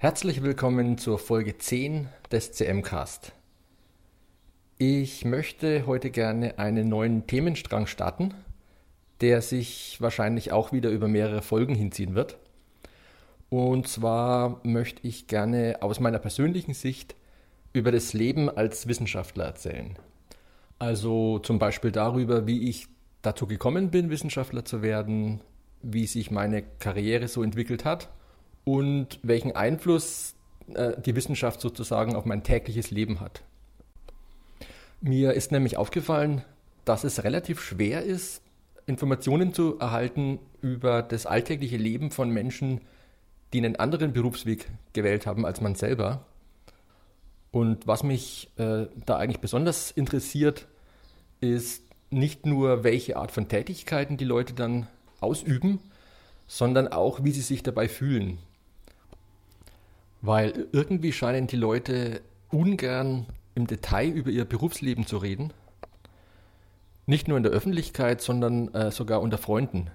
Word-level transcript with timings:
Herzlich 0.00 0.44
willkommen 0.44 0.96
zur 0.96 1.18
Folge 1.18 1.58
10 1.58 2.06
des 2.30 2.52
CM-Cast. 2.52 3.32
Ich 4.78 5.24
möchte 5.24 5.88
heute 5.88 6.10
gerne 6.10 6.56
einen 6.60 6.88
neuen 6.88 7.26
Themenstrang 7.26 7.88
starten, 7.88 8.32
der 9.20 9.42
sich 9.42 10.00
wahrscheinlich 10.00 10.52
auch 10.52 10.70
wieder 10.70 10.90
über 10.90 11.08
mehrere 11.08 11.42
Folgen 11.42 11.74
hinziehen 11.74 12.14
wird. 12.14 12.38
Und 13.50 13.88
zwar 13.88 14.60
möchte 14.62 15.04
ich 15.04 15.26
gerne 15.26 15.78
aus 15.80 15.98
meiner 15.98 16.20
persönlichen 16.20 16.74
Sicht 16.74 17.16
über 17.72 17.90
das 17.90 18.12
Leben 18.12 18.48
als 18.48 18.86
Wissenschaftler 18.86 19.46
erzählen. 19.46 19.98
Also 20.78 21.40
zum 21.40 21.58
Beispiel 21.58 21.90
darüber, 21.90 22.46
wie 22.46 22.68
ich 22.68 22.86
dazu 23.20 23.48
gekommen 23.48 23.90
bin, 23.90 24.10
Wissenschaftler 24.10 24.64
zu 24.64 24.80
werden, 24.80 25.40
wie 25.82 26.06
sich 26.06 26.30
meine 26.30 26.62
Karriere 26.62 27.26
so 27.26 27.42
entwickelt 27.42 27.84
hat 27.84 28.08
und 28.68 29.18
welchen 29.22 29.56
Einfluss 29.56 30.34
äh, 30.74 30.92
die 31.00 31.16
Wissenschaft 31.16 31.58
sozusagen 31.58 32.14
auf 32.14 32.26
mein 32.26 32.42
tägliches 32.42 32.90
Leben 32.90 33.20
hat. 33.20 33.42
Mir 35.00 35.32
ist 35.32 35.52
nämlich 35.52 35.78
aufgefallen, 35.78 36.42
dass 36.84 37.02
es 37.02 37.24
relativ 37.24 37.62
schwer 37.62 38.02
ist, 38.02 38.42
Informationen 38.84 39.54
zu 39.54 39.78
erhalten 39.78 40.38
über 40.60 41.00
das 41.00 41.24
alltägliche 41.24 41.78
Leben 41.78 42.10
von 42.10 42.28
Menschen, 42.28 42.82
die 43.54 43.58
einen 43.58 43.76
anderen 43.76 44.12
Berufsweg 44.12 44.68
gewählt 44.92 45.26
haben 45.26 45.46
als 45.46 45.62
man 45.62 45.74
selber. 45.74 46.26
Und 47.50 47.86
was 47.86 48.02
mich 48.02 48.50
äh, 48.58 48.84
da 49.06 49.16
eigentlich 49.16 49.40
besonders 49.40 49.92
interessiert, 49.92 50.66
ist 51.40 51.84
nicht 52.10 52.44
nur, 52.44 52.84
welche 52.84 53.16
Art 53.16 53.30
von 53.30 53.48
Tätigkeiten 53.48 54.18
die 54.18 54.26
Leute 54.26 54.52
dann 54.52 54.88
ausüben, 55.20 55.80
sondern 56.46 56.88
auch, 56.88 57.24
wie 57.24 57.32
sie 57.32 57.40
sich 57.40 57.62
dabei 57.62 57.88
fühlen. 57.88 58.38
Weil 60.20 60.66
irgendwie 60.72 61.12
scheinen 61.12 61.46
die 61.46 61.56
Leute 61.56 62.20
ungern 62.50 63.26
im 63.54 63.66
Detail 63.66 64.08
über 64.08 64.30
ihr 64.30 64.44
Berufsleben 64.44 65.06
zu 65.06 65.18
reden. 65.18 65.52
Nicht 67.06 67.28
nur 67.28 67.36
in 67.36 67.42
der 67.42 67.52
Öffentlichkeit, 67.52 68.20
sondern 68.20 68.72
äh, 68.74 68.90
sogar 68.90 69.20
unter 69.20 69.38
Freunden. 69.38 69.90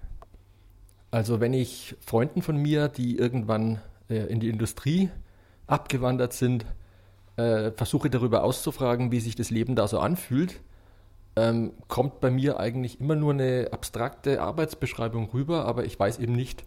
Also 1.11 1.39
wenn 1.39 1.53
ich 1.53 1.95
Freunden 1.99 2.41
von 2.41 2.57
mir, 2.57 2.87
die 2.87 3.17
irgendwann 3.17 3.79
äh, 4.09 4.25
in 4.25 4.39
die 4.39 4.49
Industrie 4.49 5.09
abgewandert 5.67 6.33
sind, 6.33 6.65
äh, 7.35 7.71
versuche 7.71 8.09
darüber 8.09 8.43
auszufragen, 8.43 9.11
wie 9.11 9.19
sich 9.19 9.35
das 9.35 9.49
Leben 9.49 9.75
da 9.75 9.87
so 9.87 9.99
anfühlt, 9.99 10.59
ähm, 11.35 11.73
kommt 11.87 12.19
bei 12.19 12.29
mir 12.29 12.59
eigentlich 12.59 12.99
immer 12.99 13.15
nur 13.15 13.33
eine 13.33 13.69
abstrakte 13.71 14.41
Arbeitsbeschreibung 14.41 15.29
rüber, 15.33 15.65
aber 15.65 15.85
ich 15.85 15.99
weiß 15.99 16.19
eben 16.19 16.33
nicht, 16.33 16.63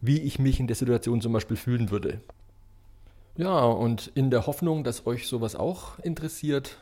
wie 0.00 0.20
ich 0.20 0.38
mich 0.38 0.58
in 0.58 0.66
der 0.66 0.76
Situation 0.76 1.20
zum 1.20 1.32
Beispiel 1.32 1.56
fühlen 1.56 1.90
würde. 1.90 2.20
Ja, 3.36 3.64
und 3.64 4.08
in 4.14 4.30
der 4.30 4.46
Hoffnung, 4.46 4.84
dass 4.84 5.06
euch 5.06 5.26
sowas 5.26 5.56
auch 5.56 5.98
interessiert, 6.00 6.76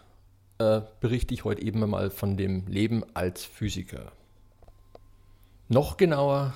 äh, 0.59 0.81
berichte 1.01 1.33
ich 1.33 1.45
heute 1.45 1.62
eben 1.62 1.89
mal 1.89 2.11
von 2.11 2.37
dem 2.37 2.67
Leben 2.67 3.05
als 3.15 3.45
Physiker. 3.45 4.11
Noch 5.69 5.97
genauer 5.97 6.53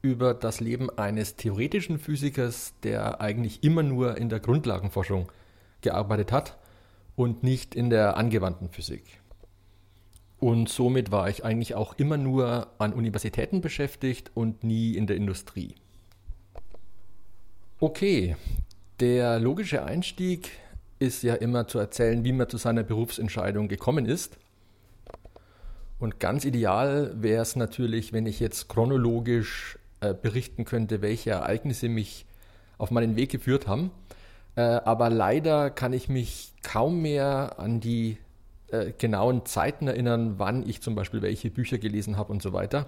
über 0.00 0.32
das 0.32 0.60
Leben 0.60 0.88
eines 0.90 1.36
theoretischen 1.36 1.98
Physikers, 1.98 2.72
der 2.82 3.20
eigentlich 3.20 3.62
immer 3.62 3.82
nur 3.82 4.16
in 4.16 4.30
der 4.30 4.40
Grundlagenforschung 4.40 5.30
gearbeitet 5.82 6.32
hat 6.32 6.56
und 7.14 7.42
nicht 7.42 7.74
in 7.74 7.90
der 7.90 8.16
angewandten 8.16 8.70
Physik. 8.70 9.20
Und 10.40 10.70
somit 10.70 11.10
war 11.10 11.28
ich 11.28 11.44
eigentlich 11.44 11.74
auch 11.74 11.94
immer 11.98 12.16
nur 12.16 12.68
an 12.78 12.94
Universitäten 12.94 13.60
beschäftigt 13.60 14.30
und 14.34 14.64
nie 14.64 14.94
in 14.94 15.06
der 15.06 15.16
Industrie. 15.16 15.74
Okay, 17.80 18.36
der 19.04 19.38
logische 19.38 19.84
Einstieg 19.84 20.50
ist 20.98 21.22
ja 21.24 21.34
immer 21.34 21.68
zu 21.68 21.78
erzählen, 21.78 22.24
wie 22.24 22.32
man 22.32 22.48
zu 22.48 22.56
seiner 22.56 22.82
Berufsentscheidung 22.82 23.68
gekommen 23.68 24.06
ist. 24.06 24.38
Und 25.98 26.20
ganz 26.20 26.46
ideal 26.46 27.12
wäre 27.14 27.42
es 27.42 27.54
natürlich, 27.54 28.14
wenn 28.14 28.24
ich 28.24 28.40
jetzt 28.40 28.70
chronologisch 28.70 29.78
äh, 30.00 30.14
berichten 30.14 30.64
könnte, 30.64 31.02
welche 31.02 31.32
Ereignisse 31.32 31.90
mich 31.90 32.24
auf 32.78 32.90
meinen 32.90 33.14
Weg 33.14 33.30
geführt 33.30 33.66
haben. 33.66 33.90
Äh, 34.56 34.62
aber 34.62 35.10
leider 35.10 35.68
kann 35.68 35.92
ich 35.92 36.08
mich 36.08 36.54
kaum 36.62 37.02
mehr 37.02 37.58
an 37.58 37.80
die 37.80 38.16
äh, 38.68 38.92
genauen 38.96 39.44
Zeiten 39.44 39.86
erinnern, 39.86 40.36
wann 40.38 40.66
ich 40.66 40.80
zum 40.80 40.94
Beispiel 40.94 41.20
welche 41.20 41.50
Bücher 41.50 41.76
gelesen 41.76 42.16
habe 42.16 42.32
und 42.32 42.40
so 42.40 42.54
weiter. 42.54 42.86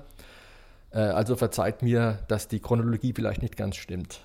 Äh, 0.93 1.01
also 1.01 1.37
verzeiht 1.37 1.83
mir, 1.83 2.21
dass 2.29 2.49
die 2.49 2.61
Chronologie 2.61 3.13
vielleicht 3.13 3.43
nicht 3.43 3.59
ganz 3.59 3.77
stimmt. 3.77 4.23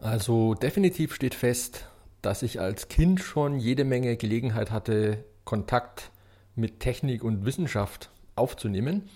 Also 0.00 0.54
definitiv 0.54 1.14
steht 1.14 1.34
fest, 1.34 1.86
dass 2.22 2.42
ich 2.42 2.60
als 2.60 2.88
Kind 2.88 3.20
schon 3.20 3.58
jede 3.58 3.84
Menge 3.84 4.16
Gelegenheit 4.16 4.70
hatte, 4.70 5.24
Kontakt 5.44 6.10
mit 6.54 6.80
Technik 6.80 7.24
und 7.24 7.44
Wissenschaft 7.44 8.10
aufzunehmen. 8.36 9.08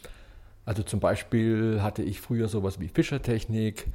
Also 0.65 0.82
zum 0.82 1.00
Beispiel 1.00 1.82
hatte 1.82 2.03
ich 2.03 2.21
früher 2.21 2.48
sowas 2.48 2.81
wie 2.81 2.88
Fischertechnik 2.88 3.88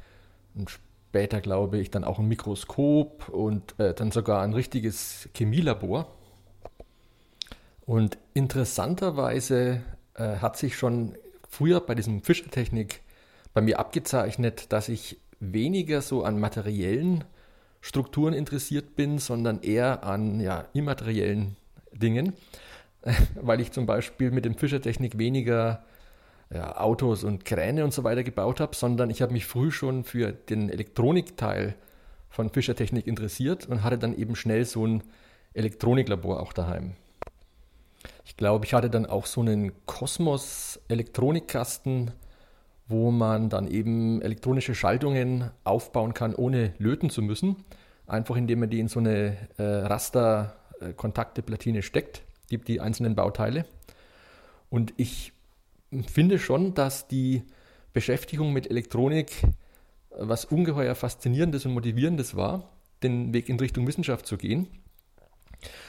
und 0.54 0.70
später 0.70 1.40
glaube 1.40 1.78
ich 1.78 1.90
dann 1.90 2.04
auch 2.04 2.18
ein 2.18 2.28
Mikroskop 2.28 3.28
und 3.28 3.78
äh, 3.78 3.94
dann 3.94 4.10
sogar 4.10 4.42
ein 4.42 4.52
richtiges 4.52 5.28
Chemielabor. 5.34 6.14
Und 7.86 8.18
interessanterweise 8.34 9.80
äh, 10.14 10.36
hat 10.36 10.58
sich 10.58 10.76
schon 10.76 11.16
früher 11.48 11.80
bei 11.80 11.94
diesem 11.94 12.22
Fischertechnik 12.22 13.00
bei 13.54 13.62
mir 13.62 13.78
abgezeichnet, 13.78 14.72
dass 14.72 14.90
ich 14.90 15.18
weniger 15.40 16.02
so 16.02 16.24
an 16.24 16.40
materiellen 16.40 17.24
Strukturen 17.80 18.34
interessiert 18.34 18.96
bin, 18.96 19.18
sondern 19.18 19.62
eher 19.62 20.04
an 20.04 20.40
ja, 20.40 20.66
immateriellen 20.72 21.56
Dingen, 21.92 22.32
weil 23.40 23.60
ich 23.60 23.72
zum 23.72 23.86
Beispiel 23.86 24.30
mit 24.30 24.44
dem 24.44 24.54
Fischertechnik 24.54 25.18
weniger 25.18 25.84
ja, 26.52 26.78
Autos 26.78 27.24
und 27.24 27.44
Kräne 27.44 27.84
und 27.84 27.92
so 27.92 28.04
weiter 28.04 28.24
gebaut 28.24 28.60
habe, 28.60 28.74
sondern 28.74 29.10
ich 29.10 29.20
habe 29.22 29.32
mich 29.32 29.46
früh 29.46 29.70
schon 29.70 30.04
für 30.04 30.32
den 30.32 30.70
Elektronikteil 30.70 31.74
von 32.30 32.50
Fischertechnik 32.50 33.06
interessiert 33.06 33.66
und 33.66 33.82
hatte 33.82 33.98
dann 33.98 34.16
eben 34.16 34.36
schnell 34.36 34.64
so 34.64 34.86
ein 34.86 35.02
Elektroniklabor 35.54 36.40
auch 36.40 36.52
daheim. 36.52 36.94
Ich 38.24 38.36
glaube, 38.36 38.64
ich 38.64 38.74
hatte 38.74 38.90
dann 38.90 39.06
auch 39.06 39.26
so 39.26 39.40
einen 39.40 39.72
Kosmos-Elektronikkasten, 39.86 42.12
wo 42.88 43.10
man 43.10 43.50
dann 43.50 43.68
eben 43.68 44.22
elektronische 44.22 44.74
Schaltungen 44.74 45.50
aufbauen 45.64 46.14
kann, 46.14 46.34
ohne 46.34 46.72
löten 46.78 47.10
zu 47.10 47.22
müssen. 47.22 47.56
Einfach 48.06 48.36
indem 48.36 48.60
man 48.60 48.70
die 48.70 48.80
in 48.80 48.88
so 48.88 48.98
eine 48.98 49.36
äh, 49.58 49.62
Raster-Kontakteplatine 49.62 51.82
steckt, 51.82 52.22
gibt 52.48 52.68
die 52.68 52.80
einzelnen 52.80 53.14
Bauteile. 53.14 53.66
Und 54.70 54.94
ich 54.96 55.32
finde 56.06 56.38
schon, 56.38 56.74
dass 56.74 57.08
die 57.08 57.42
Beschäftigung 57.92 58.52
mit 58.52 58.70
Elektronik 58.70 59.42
was 60.10 60.46
ungeheuer 60.46 60.94
Faszinierendes 60.94 61.66
und 61.66 61.74
Motivierendes 61.74 62.36
war, 62.36 62.70
den 63.02 63.32
Weg 63.32 63.48
in 63.48 63.58
Richtung 63.58 63.86
Wissenschaft 63.86 64.26
zu 64.26 64.36
gehen. 64.36 64.66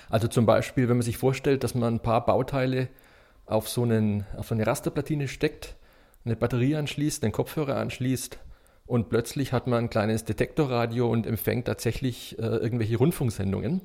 Also 0.10 0.28
zum 0.28 0.46
Beispiel, 0.46 0.90
wenn 0.90 0.98
man 0.98 1.06
sich 1.06 1.18
vorstellt, 1.18 1.64
dass 1.64 1.76
man 1.76 1.96
ein 1.96 2.00
paar 2.00 2.26
Bauteile 2.26 2.90
auf 3.46 3.70
so, 3.70 3.84
einen, 3.84 4.26
auf 4.36 4.48
so 4.48 4.56
eine 4.56 4.68
Rasterplatine 4.68 5.28
steckt, 5.28 5.76
eine 6.26 6.36
Batterie 6.36 6.76
anschließt, 6.76 7.24
einen 7.24 7.32
Kopfhörer 7.32 7.78
anschließt 7.78 8.40
und 8.86 9.10
plötzlich 9.10 9.54
hat 9.54 9.68
man 9.68 9.86
ein 9.86 9.90
kleines 9.90 10.26
Detektorradio 10.26 11.10
und 11.10 11.28
empfängt 11.28 11.66
tatsächlich 11.66 12.38
äh, 12.40 12.42
irgendwelche 12.42 12.98
Rundfunksendungen. 12.98 13.82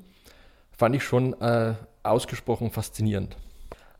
Fand 0.71 0.95
ich 0.95 1.03
schon 1.03 1.39
äh, 1.41 1.75
ausgesprochen 2.03 2.71
faszinierend, 2.71 3.37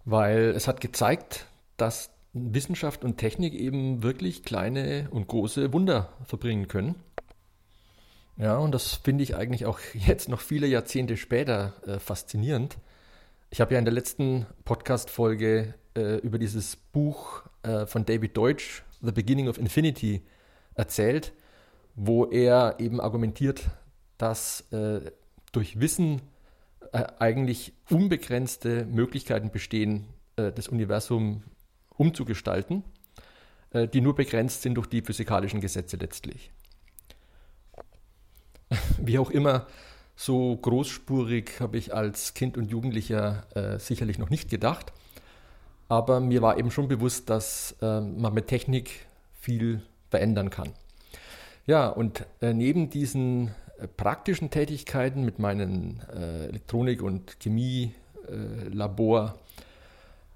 weil 0.04 0.50
es 0.56 0.68
hat 0.68 0.82
gezeigt, 0.82 1.46
dass 1.78 2.10
Wissenschaft 2.34 3.06
und 3.06 3.18
Technik 3.18 3.54
eben 3.54 4.04
wirklich 4.04 4.44
kleine 4.44 5.08
und 5.12 5.28
große 5.28 5.72
Wunder 5.72 6.10
verbringen 6.26 6.68
können. 6.68 6.96
Ja, 8.38 8.58
und 8.58 8.74
das 8.74 8.96
finde 8.96 9.24
ich 9.24 9.36
eigentlich 9.36 9.66
auch 9.66 9.80
jetzt 9.94 10.28
noch 10.28 10.42
viele 10.42 10.68
Jahrzehnte 10.68 11.18
später 11.18 11.74
äh, 11.86 12.00
faszinierend. 12.00 12.78
Ich 13.50 13.62
habe 13.62 13.74
ja 13.74 13.80
in 13.80 13.86
der 13.86 13.94
letzten 13.94 14.48
Podcast-Folge 14.66 15.76
äh, 15.96 16.18
über 16.18 16.40
dieses 16.40 16.76
Buch 16.76 17.44
äh, 17.64 17.86
von 17.86 18.06
David 18.06 18.36
Deutsch, 18.38 18.84
The 19.02 19.12
Beginning 19.12 19.48
of 19.48 19.58
Infinity, 19.58 20.22
erzählt, 20.74 21.34
wo 21.96 22.26
er 22.26 22.76
eben 22.80 23.00
argumentiert, 23.00 23.64
dass 24.18 24.62
äh, 24.72 25.12
durch 25.52 25.80
Wissen 25.80 26.22
äh, 26.92 27.06
eigentlich 27.20 27.74
unbegrenzte 27.90 28.86
Möglichkeiten 28.86 29.52
bestehen, 29.52 30.08
äh, 30.36 30.52
das 30.52 30.68
Universum 30.68 31.44
umzugestalten, 31.98 32.84
die 33.94 34.00
nur 34.00 34.16
begrenzt 34.16 34.62
sind 34.62 34.76
durch 34.76 34.88
die 34.88 35.02
physikalischen 35.02 35.60
Gesetze 35.60 35.98
letztlich 35.98 36.52
wie 38.98 39.20
auch 39.20 39.30
immer, 39.30 39.68
so 40.16 40.56
großspurig 40.56 41.60
habe 41.60 41.78
ich 41.78 41.94
als 41.94 42.34
Kind 42.34 42.58
und 42.58 42.72
Jugendlicher 42.72 43.46
äh, 43.56 43.80
sicherlich 43.80 44.18
noch 44.18 44.30
nicht 44.30 44.50
gedacht. 44.50 44.94
Aber 45.88 46.20
mir 46.20 46.42
war 46.42 46.58
eben 46.58 46.72
schon 46.72 46.88
bewusst, 46.88 47.30
dass 47.30 47.76
äh, 47.82 48.02
man 48.02 48.34
mit 48.34 48.48
Technik 48.48 49.06
viel 49.40 49.82
verändern 50.10 50.50
kann. 50.50 50.74
Ja, 51.68 51.88
und 51.88 52.26
äh, 52.42 52.54
neben 52.54 52.90
diesen 52.90 53.50
äh, 53.80 53.88
praktischen 53.88 54.50
Tätigkeiten 54.50 55.24
mit 55.26 55.40
meinem 55.40 56.00
äh, 56.14 56.46
Elektronik- 56.48 57.02
und 57.02 57.38
Chemielabor 57.42 59.40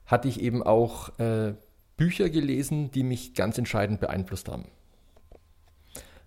hatte 0.06 0.28
ich 0.28 0.42
eben 0.42 0.64
auch 0.64 1.18
äh, 1.20 1.54
Bücher 1.98 2.30
gelesen, 2.30 2.92
die 2.92 3.04
mich 3.04 3.36
ganz 3.36 3.58
entscheidend 3.58 4.00
beeinflusst 4.00 4.50
haben. 4.50 4.66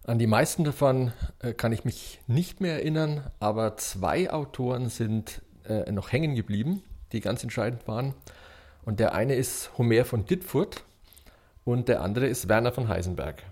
An 0.04 0.18
die 0.18 0.26
meisten 0.26 0.64
davon 0.64 1.12
kann 1.56 1.72
ich 1.72 1.84
mich 1.84 2.20
nicht 2.26 2.60
mehr 2.60 2.74
erinnern, 2.74 3.30
aber 3.38 3.76
zwei 3.76 4.32
Autoren 4.32 4.88
sind 4.88 5.42
noch 5.90 6.10
hängen 6.10 6.34
geblieben, 6.34 6.82
die 7.12 7.20
ganz 7.20 7.44
entscheidend 7.44 7.86
waren. 7.86 8.12
Und 8.84 9.00
der 9.00 9.14
eine 9.14 9.34
ist 9.34 9.70
Homer 9.78 10.04
von 10.04 10.26
Dittfurt 10.26 10.84
und 11.64 11.88
der 11.88 12.02
andere 12.02 12.26
ist 12.26 12.48
Werner 12.48 12.72
von 12.72 12.88
Heisenberg. 12.88 13.42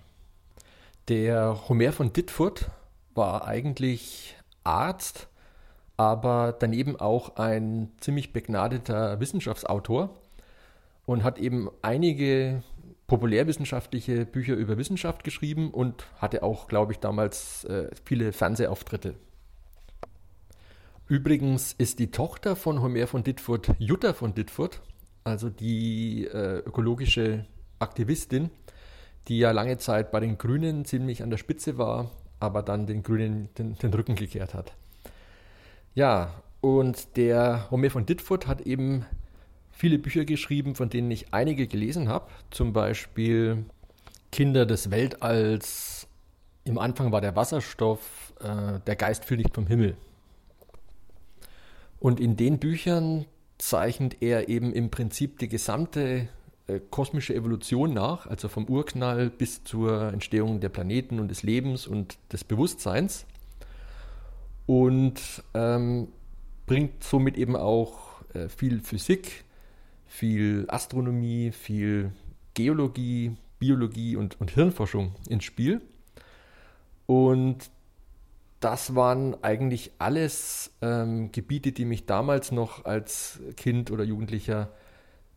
Der 1.07 1.67
Homer 1.69 1.93
von 1.93 2.13
Dittfurt 2.13 2.69
war 3.15 3.47
eigentlich 3.47 4.35
Arzt, 4.63 5.27
aber 5.97 6.55
daneben 6.57 6.99
auch 6.99 7.37
ein 7.37 7.91
ziemlich 7.99 8.33
begnadeter 8.33 9.19
Wissenschaftsautor 9.19 10.09
und 11.05 11.23
hat 11.23 11.39
eben 11.39 11.69
einige 11.81 12.63
populärwissenschaftliche 13.07 14.25
Bücher 14.25 14.55
über 14.55 14.77
Wissenschaft 14.77 15.23
geschrieben 15.23 15.71
und 15.71 16.05
hatte 16.17 16.43
auch, 16.43 16.67
glaube 16.67 16.93
ich, 16.93 16.99
damals 16.99 17.65
äh, 17.65 17.89
viele 18.05 18.31
Fernsehauftritte. 18.31 19.15
Übrigens 21.07 21.73
ist 21.73 21.99
die 21.99 22.11
Tochter 22.11 22.55
von 22.55 22.81
Homer 22.81 23.07
von 23.07 23.23
Dittfurt 23.23 23.71
Jutta 23.79 24.13
von 24.13 24.33
Dittfurt, 24.33 24.81
also 25.23 25.49
die 25.49 26.25
äh, 26.25 26.59
ökologische 26.59 27.45
Aktivistin, 27.79 28.49
die 29.27 29.39
ja 29.39 29.51
lange 29.51 29.77
Zeit 29.77 30.11
bei 30.11 30.19
den 30.19 30.37
Grünen 30.37 30.85
ziemlich 30.85 31.23
an 31.23 31.29
der 31.29 31.37
Spitze 31.37 31.77
war, 31.77 32.09
aber 32.39 32.63
dann 32.63 32.87
den 32.87 33.03
Grünen 33.03 33.49
den, 33.57 33.75
den 33.75 33.93
Rücken 33.93 34.15
gekehrt 34.15 34.53
hat. 34.53 34.73
Ja, 35.93 36.41
und 36.61 37.17
der 37.17 37.69
Homer 37.71 37.89
von 37.89 38.05
Dittfurt 38.05 38.47
hat 38.47 38.61
eben 38.61 39.05
viele 39.71 39.99
Bücher 39.99 40.25
geschrieben, 40.25 40.75
von 40.75 40.89
denen 40.89 41.09
ich 41.11 41.33
einige 41.33 41.67
gelesen 41.67 42.07
habe. 42.07 42.29
Zum 42.49 42.71
Beispiel 42.71 43.65
Kinder 44.31 44.65
des 44.65 44.91
Weltalls. 44.91 46.07
Im 46.63 46.77
Anfang 46.77 47.11
war 47.11 47.21
der 47.21 47.35
Wasserstoff, 47.35 48.33
äh, 48.39 48.79
der 48.85 48.95
Geist 48.95 49.25
fiel 49.25 49.37
nicht 49.37 49.53
vom 49.53 49.67
Himmel. 49.67 49.97
Und 51.99 52.19
in 52.19 52.37
den 52.37 52.59
Büchern 52.59 53.25
zeichnet 53.61 54.17
er 54.21 54.49
eben 54.49 54.73
im 54.73 54.89
Prinzip 54.89 55.37
die 55.39 55.47
gesamte 55.47 56.27
äh, 56.67 56.79
kosmische 56.89 57.35
Evolution 57.35 57.93
nach, 57.93 58.25
also 58.25 58.47
vom 58.47 58.65
Urknall 58.65 59.29
bis 59.29 59.63
zur 59.63 60.11
Entstehung 60.11 60.59
der 60.59 60.69
Planeten 60.69 61.19
und 61.19 61.29
des 61.29 61.43
Lebens 61.43 61.85
und 61.85 62.17
des 62.33 62.43
Bewusstseins. 62.43 63.25
Und 64.65 65.21
ähm, 65.53 66.07
bringt 66.65 67.03
somit 67.03 67.37
eben 67.37 67.55
auch 67.55 68.23
äh, 68.33 68.49
viel 68.49 68.79
Physik, 68.79 69.43
viel 70.07 70.65
Astronomie, 70.67 71.51
viel 71.51 72.11
Geologie, 72.55 73.35
Biologie 73.59 74.15
und, 74.15 74.41
und 74.41 74.51
Hirnforschung 74.51 75.13
ins 75.29 75.43
Spiel. 75.43 75.81
Und 77.05 77.69
das 78.61 78.95
waren 78.95 79.43
eigentlich 79.43 79.91
alles 79.97 80.71
ähm, 80.81 81.31
Gebiete, 81.31 81.71
die 81.71 81.83
mich 81.83 82.05
damals 82.05 82.51
noch 82.51 82.85
als 82.85 83.39
Kind 83.57 83.91
oder 83.91 84.03
Jugendlicher 84.03 84.69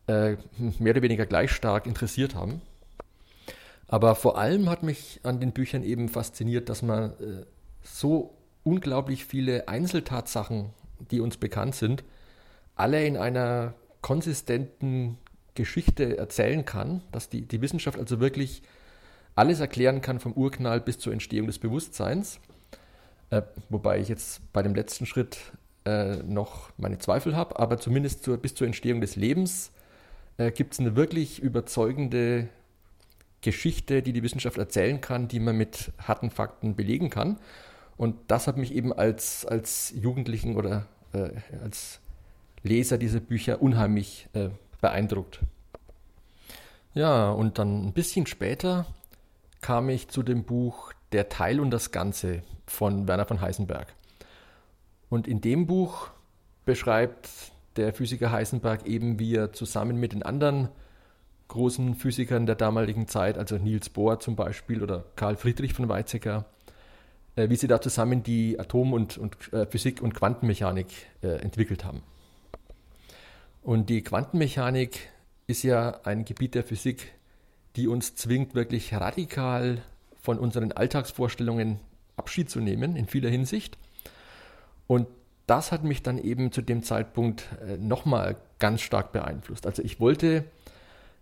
äh, 0.07 0.37
mehr 0.79 0.93
oder 0.93 1.01
weniger 1.01 1.25
gleich 1.25 1.51
stark 1.51 1.87
interessiert 1.87 2.35
haben. 2.35 2.61
Aber 3.87 4.15
vor 4.15 4.37
allem 4.37 4.69
hat 4.69 4.83
mich 4.83 5.19
an 5.23 5.39
den 5.39 5.51
Büchern 5.51 5.83
eben 5.83 6.07
fasziniert, 6.07 6.69
dass 6.69 6.81
man 6.81 7.11
äh, 7.11 7.45
so 7.81 8.37
unglaublich 8.63 9.25
viele 9.25 9.67
Einzeltatsachen, 9.67 10.69
die 11.11 11.19
uns 11.19 11.37
bekannt 11.37 11.75
sind, 11.75 12.03
alle 12.75 13.05
in 13.05 13.17
einer 13.17 13.73
konsistenten 14.01 15.17
Geschichte 15.55 16.17
erzählen 16.17 16.65
kann, 16.65 17.01
dass 17.11 17.29
die, 17.29 17.41
die 17.41 17.61
Wissenschaft 17.61 17.97
also 17.97 18.19
wirklich 18.19 18.61
alles 19.35 19.59
erklären 19.59 20.01
kann, 20.01 20.19
vom 20.19 20.33
Urknall 20.33 20.79
bis 20.79 20.99
zur 20.99 21.13
Entstehung 21.13 21.47
des 21.47 21.59
Bewusstseins. 21.59 22.39
Äh, 23.29 23.41
wobei 23.69 23.99
ich 23.99 24.07
jetzt 24.07 24.41
bei 24.53 24.61
dem 24.61 24.75
letzten 24.75 25.05
Schritt 25.05 25.37
äh, 25.85 26.17
noch 26.17 26.71
meine 26.77 26.97
Zweifel 26.97 27.35
habe, 27.35 27.59
aber 27.59 27.79
zumindest 27.79 28.23
zur, 28.23 28.37
bis 28.37 28.55
zur 28.55 28.67
Entstehung 28.67 29.01
des 29.01 29.15
Lebens 29.15 29.71
äh, 30.37 30.51
gibt 30.51 30.73
es 30.73 30.79
eine 30.79 30.95
wirklich 30.95 31.39
überzeugende 31.39 32.49
Geschichte, 33.41 34.01
die 34.01 34.13
die 34.13 34.23
Wissenschaft 34.23 34.57
erzählen 34.57 35.01
kann, 35.01 35.27
die 35.27 35.39
man 35.39 35.55
mit 35.55 35.91
harten 35.99 36.31
Fakten 36.31 36.75
belegen 36.75 37.09
kann. 37.09 37.37
Und 37.97 38.15
das 38.27 38.47
hat 38.47 38.57
mich 38.57 38.73
eben 38.73 38.91
als, 38.91 39.45
als 39.45 39.93
Jugendlichen 39.95 40.55
oder 40.55 40.87
äh, 41.13 41.29
als 41.63 41.99
Leser 42.63 42.97
dieser 42.97 43.19
Bücher 43.19 43.61
unheimlich 43.61 44.27
äh, 44.33 44.49
beeindruckt. 44.81 45.39
Ja, 46.95 47.29
und 47.29 47.59
dann 47.59 47.85
ein 47.85 47.93
bisschen 47.93 48.25
später 48.25 48.85
kam 49.61 49.89
ich 49.89 50.07
zu 50.07 50.23
dem 50.23 50.43
Buch 50.43 50.93
Der 51.15 51.29
Teil 51.29 51.61
und 51.61 51.71
das 51.71 51.91
Ganze 51.91 52.43
von 52.67 53.07
Werner 53.07 53.23
von 53.23 53.39
Heisenberg. 53.39 53.87
Und 55.07 55.29
in 55.29 55.39
dem 55.39 55.65
Buch 55.65 56.09
beschreibt 56.65 57.29
der 57.77 57.93
Physiker 57.93 58.31
Heisenberg 58.33 58.85
eben, 58.85 59.17
wie 59.17 59.33
er 59.33 59.53
zusammen 59.53 59.95
mit 59.97 60.11
den 60.11 60.23
anderen 60.23 60.67
großen 61.47 61.95
Physikern 61.95 62.45
der 62.45 62.55
damaligen 62.55 63.07
Zeit, 63.07 63.37
also 63.37 63.57
Niels 63.57 63.87
Bohr 63.87 64.19
zum 64.19 64.35
Beispiel 64.35 64.83
oder 64.83 65.05
Karl 65.15 65.37
Friedrich 65.37 65.73
von 65.73 65.87
Weizsäcker, 65.87 66.43
äh, 67.37 67.47
wie 67.47 67.55
sie 67.55 67.67
da 67.67 67.79
zusammen 67.79 68.21
die 68.21 68.59
Atom- 68.59 68.91
und, 68.91 69.17
und 69.17 69.53
äh, 69.53 69.65
Physik 69.67 70.01
und 70.01 70.15
Quantenmechanik 70.15 70.87
äh, 71.23 71.27
entwickelt 71.37 71.85
haben. 71.85 72.03
Und 73.63 73.89
die 73.89 74.01
Quantenmechanik 74.01 74.99
ist 75.47 75.63
ja 75.63 76.01
ein 76.03 76.25
Gebiet 76.25 76.55
der 76.55 76.65
Physik, 76.65 77.13
die 77.77 77.87
uns 77.87 78.15
zwingt, 78.15 78.53
wirklich 78.53 78.93
radikal 78.93 79.81
von 80.25 80.39
unseren 80.39 80.71
Alltagsvorstellungen 80.71 81.79
Abschied 82.17 82.49
zu 82.49 82.59
nehmen, 82.59 82.95
in 82.95 83.07
vieler 83.07 83.29
Hinsicht. 83.29 83.77
Und 84.87 85.07
das 85.47 85.71
hat 85.71 85.83
mich 85.83 86.01
dann 86.01 86.17
eben 86.17 86.51
zu 86.51 86.61
dem 86.61 86.83
Zeitpunkt 86.83 87.47
äh, 87.65 87.77
nochmal 87.77 88.35
ganz 88.59 88.81
stark 88.81 89.11
beeinflusst. 89.11 89.65
Also 89.67 89.83
ich 89.83 89.99
wollte 89.99 90.45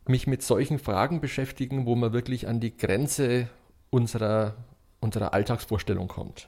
mich 0.07 0.27
mit 0.27 0.41
solchen 0.41 0.79
Fragen 0.79 1.21
beschäftigen, 1.21 1.85
wo 1.85 1.95
man 1.95 2.13
wirklich 2.13 2.47
an 2.47 2.59
die 2.59 2.75
Grenze 2.75 3.47
unserer, 3.89 4.55
unserer 4.99 5.33
Alltagsvorstellung 5.33 6.07
kommt. 6.07 6.47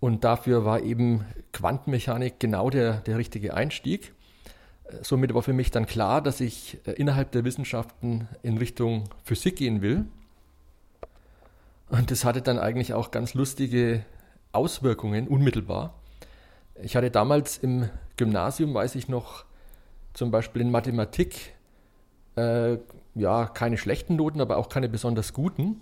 Und 0.00 0.24
dafür 0.24 0.64
war 0.64 0.80
eben 0.80 1.24
Quantenmechanik 1.52 2.40
genau 2.40 2.70
der, 2.70 2.94
der 3.00 3.18
richtige 3.18 3.54
Einstieg. 3.54 4.12
Äh, 4.84 4.96
somit 5.02 5.34
war 5.34 5.42
für 5.42 5.52
mich 5.52 5.70
dann 5.70 5.86
klar, 5.86 6.22
dass 6.22 6.40
ich 6.40 6.78
äh, 6.86 6.92
innerhalb 6.92 7.32
der 7.32 7.44
Wissenschaften 7.44 8.28
in 8.42 8.58
Richtung 8.58 9.04
Physik 9.24 9.56
gehen 9.56 9.82
will. 9.82 10.06
Und 11.90 12.10
das 12.10 12.24
hatte 12.24 12.40
dann 12.40 12.58
eigentlich 12.58 12.94
auch 12.94 13.10
ganz 13.10 13.34
lustige 13.34 14.04
Auswirkungen 14.52 15.28
unmittelbar. 15.28 15.94
Ich 16.82 16.96
hatte 16.96 17.10
damals 17.10 17.58
im 17.58 17.90
Gymnasium, 18.16 18.72
weiß 18.72 18.94
ich 18.94 19.08
noch, 19.08 19.44
zum 20.14 20.30
Beispiel 20.30 20.62
in 20.62 20.70
Mathematik, 20.70 21.54
äh, 22.36 22.78
ja, 23.14 23.46
keine 23.46 23.76
schlechten 23.76 24.16
Noten, 24.16 24.40
aber 24.40 24.56
auch 24.56 24.68
keine 24.68 24.88
besonders 24.88 25.32
guten, 25.32 25.80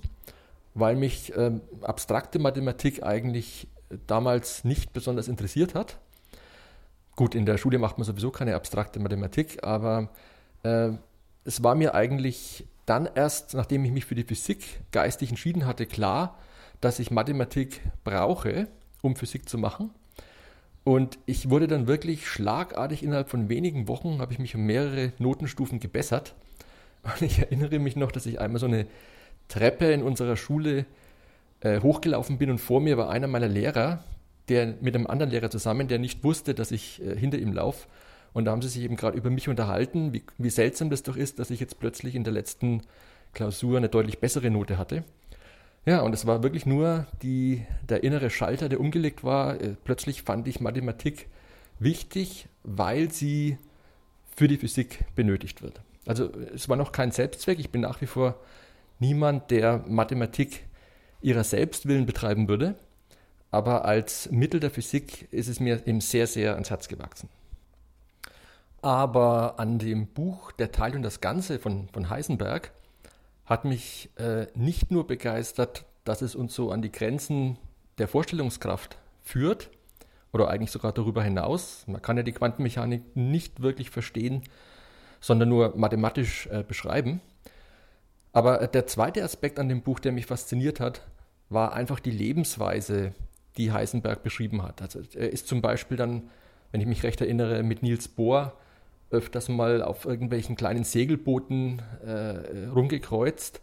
weil 0.74 0.96
mich 0.96 1.36
äh, 1.36 1.52
abstrakte 1.82 2.38
Mathematik 2.38 3.02
eigentlich 3.02 3.68
damals 4.06 4.64
nicht 4.64 4.92
besonders 4.92 5.28
interessiert 5.28 5.74
hat. 5.74 5.98
Gut, 7.16 7.34
in 7.34 7.46
der 7.46 7.58
Schule 7.58 7.78
macht 7.78 7.98
man 7.98 8.04
sowieso 8.04 8.30
keine 8.30 8.54
abstrakte 8.54 8.98
Mathematik, 8.98 9.62
aber 9.62 10.08
äh, 10.62 10.90
es 11.44 11.62
war 11.62 11.74
mir 11.74 11.94
eigentlich 11.94 12.66
dann 12.88 13.08
erst, 13.14 13.54
nachdem 13.54 13.84
ich 13.84 13.92
mich 13.92 14.04
für 14.04 14.14
die 14.14 14.24
Physik 14.24 14.80
geistig 14.92 15.30
entschieden 15.30 15.66
hatte, 15.66 15.86
klar, 15.86 16.38
dass 16.80 16.98
ich 16.98 17.10
Mathematik 17.10 17.80
brauche, 18.04 18.68
um 19.02 19.16
Physik 19.16 19.48
zu 19.48 19.58
machen. 19.58 19.90
Und 20.84 21.18
ich 21.26 21.50
wurde 21.50 21.66
dann 21.66 21.86
wirklich 21.86 22.26
schlagartig 22.26 23.02
innerhalb 23.02 23.28
von 23.28 23.48
wenigen 23.48 23.88
Wochen, 23.88 24.20
habe 24.20 24.32
ich 24.32 24.38
mich 24.38 24.54
um 24.54 24.62
mehrere 24.62 25.12
Notenstufen 25.18 25.80
gebessert. 25.80 26.34
Und 27.02 27.22
ich 27.22 27.38
erinnere 27.38 27.78
mich 27.78 27.96
noch, 27.96 28.10
dass 28.10 28.26
ich 28.26 28.40
einmal 28.40 28.58
so 28.58 28.66
eine 28.66 28.86
Treppe 29.48 29.92
in 29.92 30.02
unserer 30.02 30.36
Schule 30.36 30.86
äh, 31.60 31.80
hochgelaufen 31.80 32.38
bin 32.38 32.50
und 32.50 32.58
vor 32.58 32.80
mir 32.80 32.96
war 32.96 33.10
einer 33.10 33.26
meiner 33.26 33.48
Lehrer, 33.48 34.02
der 34.48 34.74
mit 34.80 34.94
einem 34.94 35.06
anderen 35.06 35.30
Lehrer 35.30 35.50
zusammen, 35.50 35.88
der 35.88 35.98
nicht 35.98 36.24
wusste, 36.24 36.54
dass 36.54 36.70
ich 36.70 37.02
äh, 37.02 37.16
hinter 37.16 37.38
ihm 37.38 37.52
laufe. 37.52 37.86
Und 38.38 38.44
da 38.44 38.52
haben 38.52 38.62
sie 38.62 38.68
sich 38.68 38.84
eben 38.84 38.94
gerade 38.94 39.18
über 39.18 39.30
mich 39.30 39.48
unterhalten, 39.48 40.12
wie, 40.12 40.22
wie 40.38 40.48
seltsam 40.48 40.90
das 40.90 41.02
doch 41.02 41.16
ist, 41.16 41.40
dass 41.40 41.50
ich 41.50 41.58
jetzt 41.58 41.80
plötzlich 41.80 42.14
in 42.14 42.22
der 42.22 42.32
letzten 42.32 42.82
Klausur 43.34 43.76
eine 43.76 43.88
deutlich 43.88 44.20
bessere 44.20 44.48
Note 44.48 44.78
hatte. 44.78 45.02
Ja, 45.84 46.02
und 46.02 46.12
es 46.12 46.24
war 46.24 46.44
wirklich 46.44 46.64
nur 46.64 47.08
die, 47.20 47.66
der 47.88 48.04
innere 48.04 48.30
Schalter, 48.30 48.68
der 48.68 48.78
umgelegt 48.78 49.24
war. 49.24 49.60
Äh, 49.60 49.74
plötzlich 49.82 50.22
fand 50.22 50.46
ich 50.46 50.60
Mathematik 50.60 51.26
wichtig, 51.80 52.46
weil 52.62 53.10
sie 53.10 53.58
für 54.36 54.46
die 54.46 54.58
Physik 54.58 55.00
benötigt 55.16 55.60
wird. 55.60 55.80
Also 56.06 56.30
es 56.54 56.68
war 56.68 56.76
noch 56.76 56.92
kein 56.92 57.10
Selbstzweck. 57.10 57.58
Ich 57.58 57.70
bin 57.70 57.80
nach 57.80 58.00
wie 58.02 58.06
vor 58.06 58.36
niemand, 59.00 59.50
der 59.50 59.84
Mathematik 59.88 60.64
ihrer 61.22 61.42
Selbstwillen 61.42 62.06
betreiben 62.06 62.46
würde. 62.46 62.76
Aber 63.50 63.84
als 63.84 64.30
Mittel 64.30 64.60
der 64.60 64.70
Physik 64.70 65.26
ist 65.32 65.48
es 65.48 65.58
mir 65.58 65.84
eben 65.88 66.00
sehr, 66.00 66.28
sehr 66.28 66.54
ans 66.54 66.70
Herz 66.70 66.86
gewachsen. 66.86 67.28
Aber 68.80 69.58
an 69.58 69.78
dem 69.78 70.06
Buch 70.06 70.52
Der 70.52 70.72
Teil 70.72 70.94
und 70.94 71.02
das 71.02 71.20
Ganze 71.20 71.58
von, 71.58 71.88
von 71.92 72.10
Heisenberg 72.10 72.72
hat 73.44 73.64
mich 73.64 74.10
äh, 74.16 74.46
nicht 74.54 74.90
nur 74.90 75.06
begeistert, 75.06 75.84
dass 76.04 76.22
es 76.22 76.34
uns 76.34 76.54
so 76.54 76.70
an 76.70 76.82
die 76.82 76.92
Grenzen 76.92 77.58
der 77.98 78.08
Vorstellungskraft 78.08 78.98
führt, 79.22 79.70
oder 80.32 80.48
eigentlich 80.48 80.70
sogar 80.70 80.92
darüber 80.92 81.22
hinaus. 81.22 81.84
Man 81.86 82.02
kann 82.02 82.16
ja 82.16 82.22
die 82.22 82.32
Quantenmechanik 82.32 83.02
nicht 83.16 83.62
wirklich 83.62 83.90
verstehen, 83.90 84.42
sondern 85.20 85.48
nur 85.48 85.76
mathematisch 85.76 86.46
äh, 86.48 86.62
beschreiben. 86.62 87.20
Aber 88.32 88.66
der 88.66 88.86
zweite 88.86 89.24
Aspekt 89.24 89.58
an 89.58 89.68
dem 89.68 89.82
Buch, 89.82 90.00
der 90.00 90.12
mich 90.12 90.26
fasziniert 90.26 90.80
hat, 90.80 91.02
war 91.48 91.72
einfach 91.72 91.98
die 91.98 92.10
Lebensweise, 92.10 93.14
die 93.56 93.72
Heisenberg 93.72 94.22
beschrieben 94.22 94.62
hat. 94.62 94.82
Also 94.82 95.00
er 95.14 95.32
ist 95.32 95.48
zum 95.48 95.62
Beispiel 95.62 95.96
dann, 95.96 96.30
wenn 96.70 96.80
ich 96.80 96.86
mich 96.86 97.02
recht 97.02 97.20
erinnere, 97.20 97.62
mit 97.62 97.82
Niels 97.82 98.06
Bohr 98.06 98.52
öfters 99.10 99.48
mal 99.48 99.82
auf 99.82 100.04
irgendwelchen 100.04 100.56
kleinen 100.56 100.84
Segelbooten 100.84 101.82
äh, 102.04 102.66
rumgekreuzt. 102.66 103.60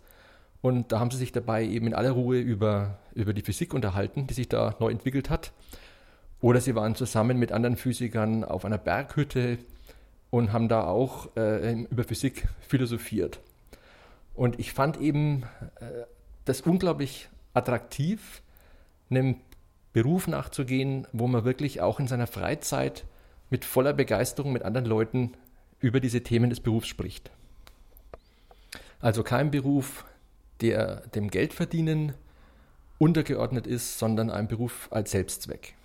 Und 0.62 0.92
da 0.92 1.00
haben 1.00 1.12
sie 1.12 1.18
sich 1.18 1.32
dabei 1.32 1.64
eben 1.64 1.88
in 1.88 1.94
aller 1.94 2.12
Ruhe 2.12 2.40
über, 2.40 2.98
über 3.14 3.34
die 3.34 3.44
Physik 3.44 3.74
unterhalten, 3.74 4.26
die 4.26 4.34
sich 4.34 4.50
da 4.50 4.76
neu 4.80 4.90
entwickelt 4.90 5.30
hat. 5.30 5.52
Oder 6.42 6.60
sie 6.60 6.76
waren 6.76 6.96
zusammen 6.96 7.38
mit 7.38 7.52
anderen 7.52 7.76
Physikern 7.76 8.44
auf 8.44 8.66
einer 8.66 8.78
Berghütte 8.78 9.60
und 10.32 10.52
haben 10.52 10.68
da 10.68 10.86
auch 10.86 11.36
äh, 11.38 11.74
über 11.74 12.04
Physik 12.04 12.48
philosophiert. 12.62 13.40
Und 14.34 14.60
ich 14.60 14.74
fand 14.74 15.00
eben 15.00 15.44
äh, 15.80 16.06
das 16.46 16.62
unglaublich 16.62 17.30
attraktiv, 17.54 18.42
einem 19.10 19.38
Beruf 19.94 20.28
nachzugehen, 20.28 21.08
wo 21.14 21.28
man 21.28 21.46
wirklich 21.46 21.82
auch 21.82 22.00
in 22.00 22.08
seiner 22.08 22.28
Freizeit 22.28 23.06
mit 23.50 23.66
voller 23.66 23.94
Begeisterung 23.94 24.54
mit 24.54 24.64
anderen 24.64 24.86
Leuten 24.86 25.34
über 25.80 26.00
diese 26.00 26.22
Themen 26.22 26.50
des 26.50 26.60
Berufs 26.60 26.88
spricht. 26.88 27.32
Also 29.00 29.24
kein 29.24 29.52
Beruf, 29.52 30.06
der 30.62 31.08
dem 31.08 31.30
Geldverdienen 31.30 32.14
untergeordnet 32.98 33.68
ist, 33.68 34.00
sondern 34.00 34.30
ein 34.30 34.48
Beruf 34.48 34.88
als 34.92 35.12
Selbstzweck. 35.12 35.76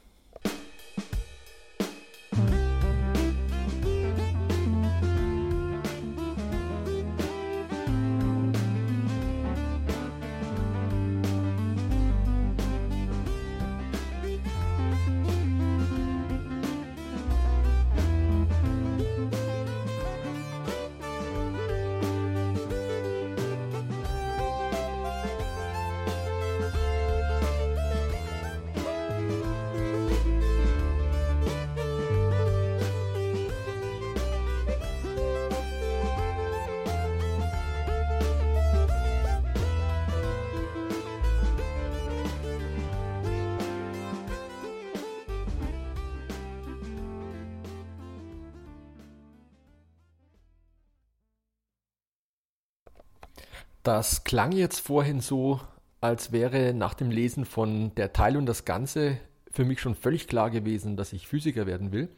Das 53.92 54.22
klang 54.22 54.52
jetzt 54.52 54.78
vorhin 54.78 55.18
so, 55.20 55.60
als 56.00 56.30
wäre 56.30 56.72
nach 56.74 56.94
dem 56.94 57.10
Lesen 57.10 57.44
von 57.44 57.92
Der 57.96 58.12
Teil 58.12 58.36
und 58.36 58.46
das 58.46 58.64
Ganze 58.64 59.18
für 59.50 59.64
mich 59.64 59.80
schon 59.80 59.96
völlig 59.96 60.28
klar 60.28 60.48
gewesen, 60.48 60.96
dass 60.96 61.12
ich 61.12 61.26
Physiker 61.26 61.66
werden 61.66 61.90
will. 61.90 62.08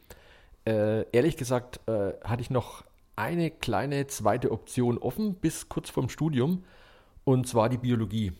Äh, 0.67 1.09
ehrlich 1.11 1.35
gesagt 1.35 1.79
äh, 1.87 2.13
hatte 2.23 2.43
ich 2.43 2.51
noch 2.51 2.83
eine 3.15 3.49
kleine 3.49 4.05
zweite 4.05 4.51
Option 4.51 4.99
offen 4.99 5.33
bis 5.33 5.67
kurz 5.67 5.89
vorm 5.89 6.09
Studium 6.09 6.63
und 7.23 7.47
zwar 7.47 7.69
die 7.69 7.79
Biologie. 7.79 8.33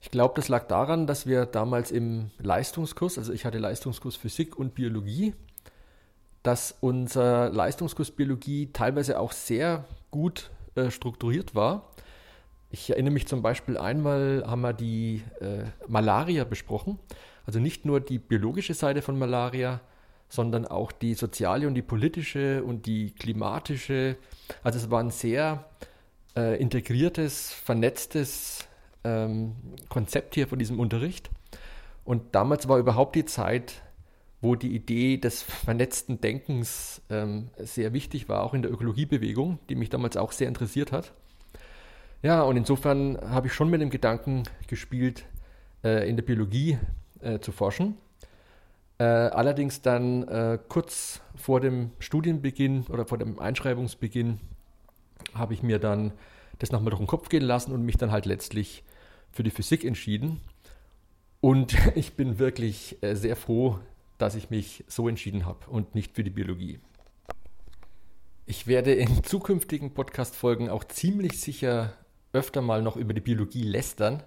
Ich 0.00 0.12
glaube, 0.12 0.34
das 0.36 0.46
lag 0.46 0.68
daran, 0.68 1.08
dass 1.08 1.26
wir 1.26 1.44
damals 1.44 1.90
im 1.90 2.30
Leistungskurs, 2.38 3.18
also 3.18 3.32
ich 3.32 3.44
hatte 3.44 3.58
Leistungskurs 3.58 4.14
Physik 4.14 4.56
und 4.56 4.76
Biologie, 4.76 5.34
dass 6.44 6.72
unser 6.80 7.50
Leistungskurs 7.50 8.12
Biologie 8.12 8.70
teilweise 8.72 9.18
auch 9.18 9.32
sehr 9.32 9.86
gut 10.12 10.52
äh, 10.76 10.90
strukturiert 10.90 11.54
war. 11.54 11.90
Ich 12.70 12.90
erinnere 12.90 13.12
mich 13.12 13.26
zum 13.26 13.42
Beispiel 13.42 13.78
einmal 13.78 14.44
haben 14.46 14.60
wir 14.60 14.72
die 14.72 15.22
äh, 15.40 15.64
Malaria 15.88 16.44
besprochen. 16.44 16.98
Also 17.46 17.60
nicht 17.60 17.84
nur 17.84 18.00
die 18.00 18.18
biologische 18.18 18.74
Seite 18.74 19.02
von 19.02 19.18
Malaria, 19.18 19.80
sondern 20.28 20.66
auch 20.66 20.90
die 20.90 21.14
soziale 21.14 21.68
und 21.68 21.74
die 21.74 21.82
politische 21.82 22.64
und 22.64 22.86
die 22.86 23.12
klimatische. 23.12 24.16
Also 24.62 24.78
es 24.78 24.90
war 24.90 25.00
ein 25.00 25.10
sehr 25.10 25.64
äh, 26.36 26.60
integriertes, 26.60 27.52
vernetztes 27.52 28.66
ähm, 29.04 29.54
Konzept 29.88 30.34
hier 30.34 30.48
von 30.48 30.58
diesem 30.58 30.80
Unterricht. 30.80 31.30
Und 32.04 32.34
damals 32.34 32.68
war 32.68 32.78
überhaupt 32.78 33.14
die 33.16 33.24
Zeit, 33.24 33.82
wo 34.40 34.54
die 34.54 34.74
Idee 34.74 35.16
des 35.16 35.42
vernetzten 35.42 36.20
Denkens 36.20 37.02
ähm, 37.10 37.48
sehr 37.58 37.92
wichtig 37.92 38.28
war, 38.28 38.42
auch 38.42 38.54
in 38.54 38.62
der 38.62 38.70
Ökologiebewegung, 38.70 39.58
die 39.68 39.74
mich 39.74 39.88
damals 39.88 40.16
auch 40.16 40.32
sehr 40.32 40.48
interessiert 40.48 40.92
hat. 40.92 41.12
Ja, 42.22 42.42
und 42.42 42.56
insofern 42.56 43.18
habe 43.20 43.46
ich 43.46 43.52
schon 43.52 43.70
mit 43.70 43.80
dem 43.80 43.90
Gedanken 43.90 44.44
gespielt, 44.66 45.24
äh, 45.84 46.08
in 46.08 46.16
der 46.16 46.24
Biologie 46.24 46.78
äh, 47.20 47.38
zu 47.40 47.52
forschen. 47.52 47.96
Äh, 48.98 49.04
allerdings 49.04 49.82
dann 49.82 50.26
äh, 50.28 50.58
kurz 50.68 51.20
vor 51.34 51.60
dem 51.60 51.90
Studienbeginn 51.98 52.86
oder 52.88 53.04
vor 53.04 53.18
dem 53.18 53.38
Einschreibungsbeginn 53.38 54.40
habe 55.34 55.54
ich 55.54 55.62
mir 55.62 55.78
dann 55.78 56.12
das 56.58 56.72
nochmal 56.72 56.90
durch 56.90 57.00
den 57.00 57.06
Kopf 57.06 57.28
gehen 57.28 57.42
lassen 57.42 57.72
und 57.72 57.84
mich 57.84 57.98
dann 57.98 58.10
halt 58.10 58.24
letztlich 58.24 58.84
für 59.30 59.42
die 59.42 59.50
Physik 59.50 59.84
entschieden. 59.84 60.40
Und 61.40 61.76
ich 61.94 62.14
bin 62.14 62.38
wirklich 62.38 62.96
äh, 63.02 63.14
sehr 63.14 63.36
froh, 63.36 63.78
dass 64.18 64.34
ich 64.34 64.50
mich 64.50 64.84
so 64.88 65.08
entschieden 65.08 65.46
habe 65.46 65.66
und 65.68 65.94
nicht 65.94 66.14
für 66.14 66.24
die 66.24 66.30
Biologie. 66.30 66.80
Ich 68.46 68.66
werde 68.66 68.94
in 68.94 69.24
zukünftigen 69.24 69.92
Podcast-Folgen 69.92 70.70
auch 70.70 70.84
ziemlich 70.84 71.40
sicher 71.40 71.92
öfter 72.32 72.62
mal 72.62 72.82
noch 72.82 72.96
über 72.96 73.14
die 73.14 73.20
Biologie 73.20 73.62
lästern, 73.62 74.22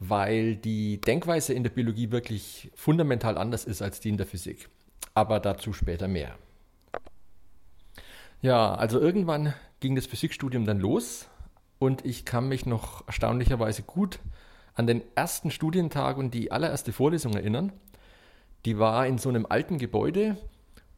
weil 0.00 0.56
die 0.56 1.00
Denkweise 1.00 1.54
in 1.54 1.62
der 1.62 1.70
Biologie 1.70 2.10
wirklich 2.10 2.70
fundamental 2.74 3.38
anders 3.38 3.64
ist 3.64 3.82
als 3.82 4.00
die 4.00 4.08
in 4.08 4.16
der 4.16 4.26
Physik. 4.26 4.68
Aber 5.14 5.40
dazu 5.40 5.72
später 5.72 6.08
mehr. 6.08 6.36
Ja, 8.40 8.74
also 8.74 9.00
irgendwann 9.00 9.54
ging 9.80 9.96
das 9.96 10.06
Physikstudium 10.06 10.64
dann 10.64 10.78
los 10.78 11.28
und 11.78 12.04
ich 12.04 12.24
kann 12.24 12.48
mich 12.48 12.66
noch 12.66 13.06
erstaunlicherweise 13.06 13.82
gut 13.82 14.20
an 14.74 14.86
den 14.86 15.02
ersten 15.16 15.50
Studientag 15.50 16.16
und 16.18 16.32
die 16.34 16.52
allererste 16.52 16.92
Vorlesung 16.92 17.34
erinnern. 17.34 17.72
Die 18.64 18.78
war 18.78 19.06
in 19.06 19.18
so 19.18 19.28
einem 19.28 19.46
alten 19.48 19.78
Gebäude 19.78 20.36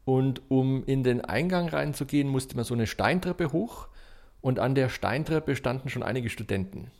und 0.05 0.41
um 0.49 0.83
in 0.85 1.03
den 1.03 1.21
Eingang 1.21 1.69
reinzugehen, 1.69 2.27
musste 2.27 2.55
man 2.55 2.65
so 2.65 2.73
eine 2.73 2.87
Steintreppe 2.87 3.51
hoch 3.51 3.87
und 4.41 4.59
an 4.59 4.75
der 4.75 4.89
Steintreppe 4.89 5.55
standen 5.55 5.89
schon 5.89 6.03
einige 6.03 6.29
Studenten. 6.29 6.91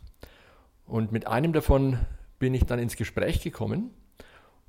Und 0.86 1.12
mit 1.12 1.26
einem 1.26 1.52
davon 1.52 1.98
bin 2.38 2.54
ich 2.54 2.64
dann 2.64 2.78
ins 2.78 2.96
Gespräch 2.96 3.42
gekommen 3.42 3.90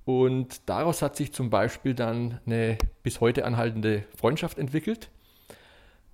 und 0.06 0.68
daraus 0.68 1.02
hat 1.02 1.16
sich 1.16 1.34
zum 1.34 1.50
Beispiel 1.50 1.94
dann 1.94 2.40
eine 2.46 2.78
bis 3.04 3.22
heute 3.22 3.46
anhaltende 3.46 4.04
Freundschaft 4.16 4.58
entwickelt. 4.58 5.10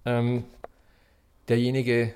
Ähm, 0.06 0.44
derjenige 1.48 2.14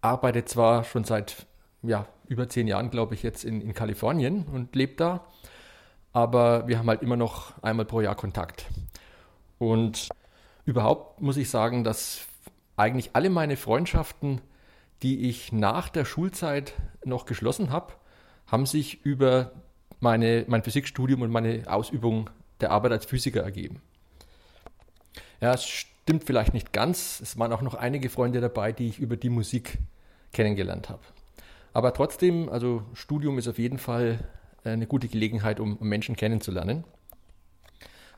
arbeitet 0.00 0.48
zwar 0.48 0.84
schon 0.84 1.04
seit 1.04 1.46
ja, 1.82 2.06
über 2.26 2.48
zehn 2.48 2.66
Jahren, 2.66 2.90
glaube 2.90 3.14
ich, 3.14 3.22
jetzt 3.22 3.44
in, 3.44 3.60
in 3.60 3.72
Kalifornien 3.72 4.44
und 4.52 4.74
lebt 4.74 5.00
da 5.00 5.24
aber 6.12 6.68
wir 6.68 6.78
haben 6.78 6.88
halt 6.88 7.02
immer 7.02 7.16
noch 7.16 7.62
einmal 7.62 7.86
pro 7.86 8.00
Jahr 8.00 8.14
Kontakt. 8.14 8.66
Und 9.58 10.08
überhaupt 10.64 11.20
muss 11.20 11.36
ich 11.36 11.50
sagen, 11.50 11.84
dass 11.84 12.26
eigentlich 12.76 13.10
alle 13.14 13.30
meine 13.30 13.56
Freundschaften, 13.56 14.40
die 15.02 15.28
ich 15.28 15.52
nach 15.52 15.88
der 15.88 16.04
Schulzeit 16.04 16.74
noch 17.04 17.26
geschlossen 17.26 17.70
habe, 17.70 17.94
haben 18.46 18.66
sich 18.66 19.04
über 19.04 19.52
meine, 20.00 20.44
mein 20.48 20.62
Physikstudium 20.62 21.22
und 21.22 21.30
meine 21.30 21.64
Ausübung 21.66 22.30
der 22.60 22.70
Arbeit 22.70 22.92
als 22.92 23.04
Physiker 23.04 23.42
ergeben. 23.42 23.80
Ja, 25.40 25.54
es 25.54 25.64
stimmt 25.64 26.24
vielleicht 26.24 26.54
nicht 26.54 26.72
ganz. 26.72 27.20
Es 27.20 27.38
waren 27.38 27.52
auch 27.52 27.62
noch 27.62 27.74
einige 27.74 28.10
Freunde 28.10 28.40
dabei, 28.40 28.72
die 28.72 28.88
ich 28.88 28.98
über 28.98 29.16
die 29.16 29.30
Musik 29.30 29.78
kennengelernt 30.32 30.88
habe. 30.88 31.02
Aber 31.72 31.94
trotzdem, 31.94 32.48
also 32.48 32.82
Studium 32.94 33.38
ist 33.38 33.48
auf 33.48 33.58
jeden 33.58 33.78
Fall 33.78 34.18
eine 34.64 34.86
gute 34.86 35.08
Gelegenheit, 35.08 35.60
um, 35.60 35.78
Menschen 35.80 36.16
kennenzulernen. 36.16 36.84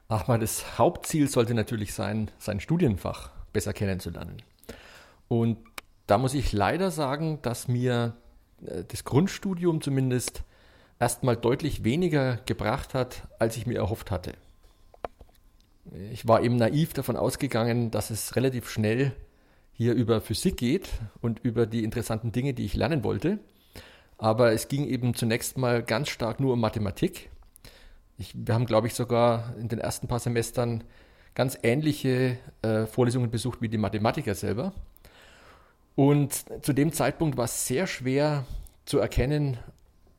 Aber 0.09 0.39
das 0.39 0.79
Hauptziel 0.79 1.29
sollte 1.29 1.55
natürlich 1.55 1.95
sein, 1.95 2.31
sein 2.39 2.61
Studienfach 2.61 3.31
besser 3.53 3.73
kennenzulernen. 3.73 4.43
Und 5.29 5.59
da 6.07 6.19
muss 6.19 6.35
ich 6.35 6.53
leider 6.53 6.91
sagen, 6.91 7.39
dass 7.43 7.69
mir 7.69 8.15
äh, 8.67 8.85
das 8.87 9.05
Grundstudium 9.05 9.81
zumindest 9.81 10.43
erstmal 11.01 11.37
deutlich 11.37 11.85
weniger 11.85 12.37
gebracht 12.47 12.95
hat, 12.95 13.23
als 13.39 13.57
ich 13.57 13.67
mir 13.67 13.79
erhofft 13.79 14.11
hatte. 14.11 14.33
Ich 16.13 16.27
war 16.27 16.43
eben 16.43 16.57
naiv 16.57 16.95
davon 16.95 17.17
ausgegangen, 17.17 17.91
dass 17.91 18.11
es 18.11 18.37
relativ 18.37 18.71
schnell 18.71 19.13
hier 19.73 19.95
über 19.95 20.21
Physik 20.21 20.57
geht 20.57 20.89
und 21.21 21.41
über 21.41 21.67
die 21.67 21.85
interessanten 21.85 22.33
Dinge, 22.33 22.55
die 22.55 22.65
ich 22.65 22.75
lernen 22.75 23.05
wollte. 23.05 23.39
Aber 24.25 24.52
es 24.52 24.69
ging 24.69 24.88
eben 24.88 25.12
zunächst 25.12 25.59
mal 25.59 25.83
ganz 25.83 26.09
stark 26.09 26.40
nur 26.40 26.54
um 26.54 26.61
Mathematik. 26.61 27.28
Ich, 28.16 28.33
wir 28.35 28.54
haben, 28.54 28.64
glaube 28.64 28.87
ich, 28.87 28.95
sogar 28.95 29.54
in 29.61 29.69
den 29.69 29.78
ersten 29.78 30.09
paar 30.09 30.19
Semestern 30.19 30.83
ganz 31.35 31.59
ähnliche 31.62 32.38
äh, 32.62 32.87
Vorlesungen 32.87 33.31
besucht 33.31 33.61
wie 33.61 33.69
die 33.69 33.76
Mathematiker 33.76 34.35
selber. 34.35 34.73
Und 35.95 36.33
zu 36.64 36.73
dem 36.73 36.95
Zeitpunkt 36.95 37.37
war 37.37 37.45
es 37.45 37.66
sehr 37.66 37.87
schwer 37.87 38.47
zu 38.87 38.99
erkennen, 38.99 39.59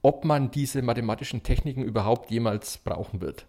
ob 0.03 0.24
man 0.24 0.51
diese 0.51 0.83
mathematischen 0.83 1.41
Techniken 1.41 1.81
überhaupt 1.81 2.29
jemals 2.29 2.77
brauchen 2.77 3.21
wird. 3.21 3.47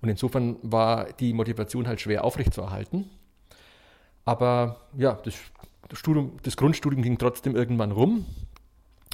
Und 0.00 0.10
insofern 0.10 0.58
war 0.62 1.12
die 1.14 1.32
Motivation 1.32 1.88
halt 1.88 2.00
schwer 2.00 2.22
aufrechtzuerhalten. 2.22 3.10
Aber 4.24 4.76
ja, 4.96 5.18
das, 5.24 5.34
Studium, 5.92 6.36
das 6.44 6.56
Grundstudium 6.56 7.02
ging 7.02 7.18
trotzdem 7.18 7.56
irgendwann 7.56 7.90
rum 7.90 8.26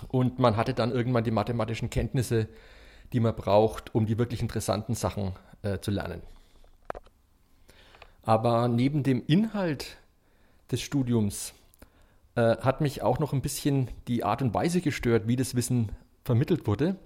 und 0.08 0.38
man 0.38 0.56
hatte 0.56 0.74
dann 0.74 0.90
irgendwann 0.90 1.24
die 1.24 1.30
mathematischen 1.30 1.90
Kenntnisse, 1.90 2.48
die 3.12 3.20
man 3.20 3.34
braucht, 3.34 3.94
um 3.94 4.06
die 4.06 4.18
wirklich 4.18 4.42
interessanten 4.42 4.94
Sachen 4.94 5.32
äh, 5.62 5.78
zu 5.78 5.90
lernen. 5.90 6.22
Aber 8.22 8.68
neben 8.68 9.02
dem 9.02 9.22
Inhalt 9.26 9.98
des 10.70 10.80
Studiums 10.80 11.52
äh, 12.36 12.56
hat 12.56 12.80
mich 12.80 13.02
auch 13.02 13.18
noch 13.18 13.32
ein 13.32 13.42
bisschen 13.42 13.88
die 14.08 14.24
Art 14.24 14.42
und 14.42 14.54
Weise 14.54 14.80
gestört, 14.80 15.28
wie 15.28 15.36
das 15.36 15.54
Wissen 15.54 15.92
vermittelt 16.24 16.66
wurde. 16.66 16.96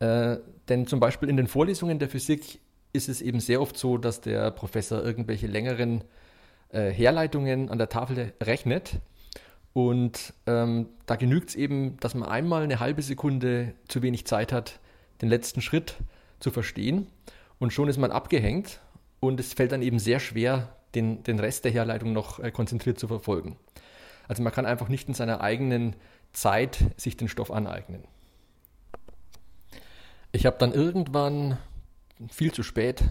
Äh, 0.00 0.38
denn 0.68 0.86
zum 0.86 1.00
Beispiel 1.00 1.28
in 1.28 1.36
den 1.36 1.46
Vorlesungen 1.46 1.98
der 1.98 2.08
Physik 2.08 2.60
ist 2.92 3.08
es 3.08 3.22
eben 3.22 3.40
sehr 3.40 3.60
oft 3.60 3.78
so, 3.78 3.98
dass 3.98 4.20
der 4.20 4.50
Professor 4.50 5.02
irgendwelche 5.02 5.46
längeren 5.46 6.02
äh, 6.70 6.90
Herleitungen 6.90 7.70
an 7.70 7.78
der 7.78 7.88
Tafel 7.88 8.32
rechnet. 8.42 9.00
Und 9.76 10.32
ähm, 10.46 10.88
da 11.04 11.16
genügt 11.16 11.50
es 11.50 11.54
eben, 11.54 11.98
dass 12.00 12.14
man 12.14 12.26
einmal 12.26 12.62
eine 12.62 12.80
halbe 12.80 13.02
Sekunde 13.02 13.74
zu 13.88 14.00
wenig 14.00 14.26
Zeit 14.26 14.50
hat, 14.50 14.80
den 15.20 15.28
letzten 15.28 15.60
Schritt 15.60 15.96
zu 16.40 16.50
verstehen. 16.50 17.08
Und 17.58 17.74
schon 17.74 17.90
ist 17.90 17.98
man 17.98 18.10
abgehängt 18.10 18.80
und 19.20 19.38
es 19.38 19.52
fällt 19.52 19.72
dann 19.72 19.82
eben 19.82 19.98
sehr 19.98 20.18
schwer, 20.18 20.74
den, 20.94 21.22
den 21.24 21.38
Rest 21.38 21.66
der 21.66 21.72
Herleitung 21.72 22.14
noch 22.14 22.38
äh, 22.38 22.50
konzentriert 22.50 22.98
zu 22.98 23.06
verfolgen. 23.06 23.58
Also 24.28 24.42
man 24.42 24.50
kann 24.50 24.64
einfach 24.64 24.88
nicht 24.88 25.08
in 25.08 25.14
seiner 25.14 25.42
eigenen 25.42 25.94
Zeit 26.32 26.78
sich 26.96 27.18
den 27.18 27.28
Stoff 27.28 27.50
aneignen. 27.50 28.02
Ich 30.32 30.46
habe 30.46 30.56
dann 30.58 30.72
irgendwann 30.72 31.58
viel 32.30 32.50
zu 32.50 32.62
spät 32.62 33.04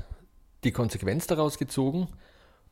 die 0.64 0.72
Konsequenz 0.72 1.28
daraus 1.28 1.60
gezogen 1.60 2.08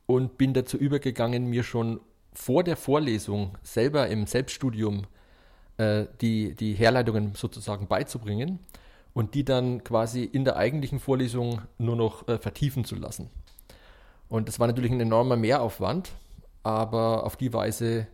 und 0.06 0.36
bin 0.36 0.52
dazu 0.52 0.76
übergegangen, 0.78 1.46
mir 1.46 1.62
schon 1.62 2.00
vor 2.34 2.64
der 2.64 2.76
Vorlesung 2.76 3.56
selber 3.62 4.08
im 4.08 4.26
Selbststudium 4.26 5.06
äh, 5.76 6.06
die, 6.20 6.54
die 6.54 6.74
Herleitungen 6.74 7.34
sozusagen 7.34 7.86
beizubringen 7.86 8.58
und 9.12 9.34
die 9.34 9.44
dann 9.44 9.82
quasi 9.84 10.24
in 10.24 10.44
der 10.44 10.56
eigentlichen 10.56 11.00
Vorlesung 11.00 11.62
nur 11.78 11.96
noch 11.96 12.28
äh, 12.28 12.38
vertiefen 12.38 12.84
zu 12.84 12.96
lassen. 12.96 13.30
Und 14.28 14.48
das 14.48 14.58
war 14.58 14.66
natürlich 14.66 14.90
ein 14.90 15.00
enormer 15.00 15.36
Mehraufwand, 15.36 16.10
aber 16.62 17.24
auf 17.24 17.36
die 17.36 17.52
Weise 17.52 18.06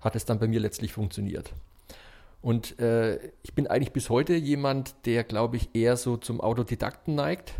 hat 0.00 0.16
es 0.16 0.24
dann 0.24 0.38
bei 0.38 0.48
mir 0.48 0.60
letztlich 0.60 0.92
funktioniert. 0.92 1.52
Und 2.40 2.78
äh, 2.78 3.18
ich 3.42 3.54
bin 3.54 3.66
eigentlich 3.66 3.92
bis 3.92 4.10
heute 4.10 4.34
jemand, 4.34 4.94
der, 5.06 5.24
glaube 5.24 5.56
ich, 5.56 5.74
eher 5.74 5.96
so 5.96 6.16
zum 6.16 6.40
Autodidakten 6.40 7.14
neigt. 7.14 7.54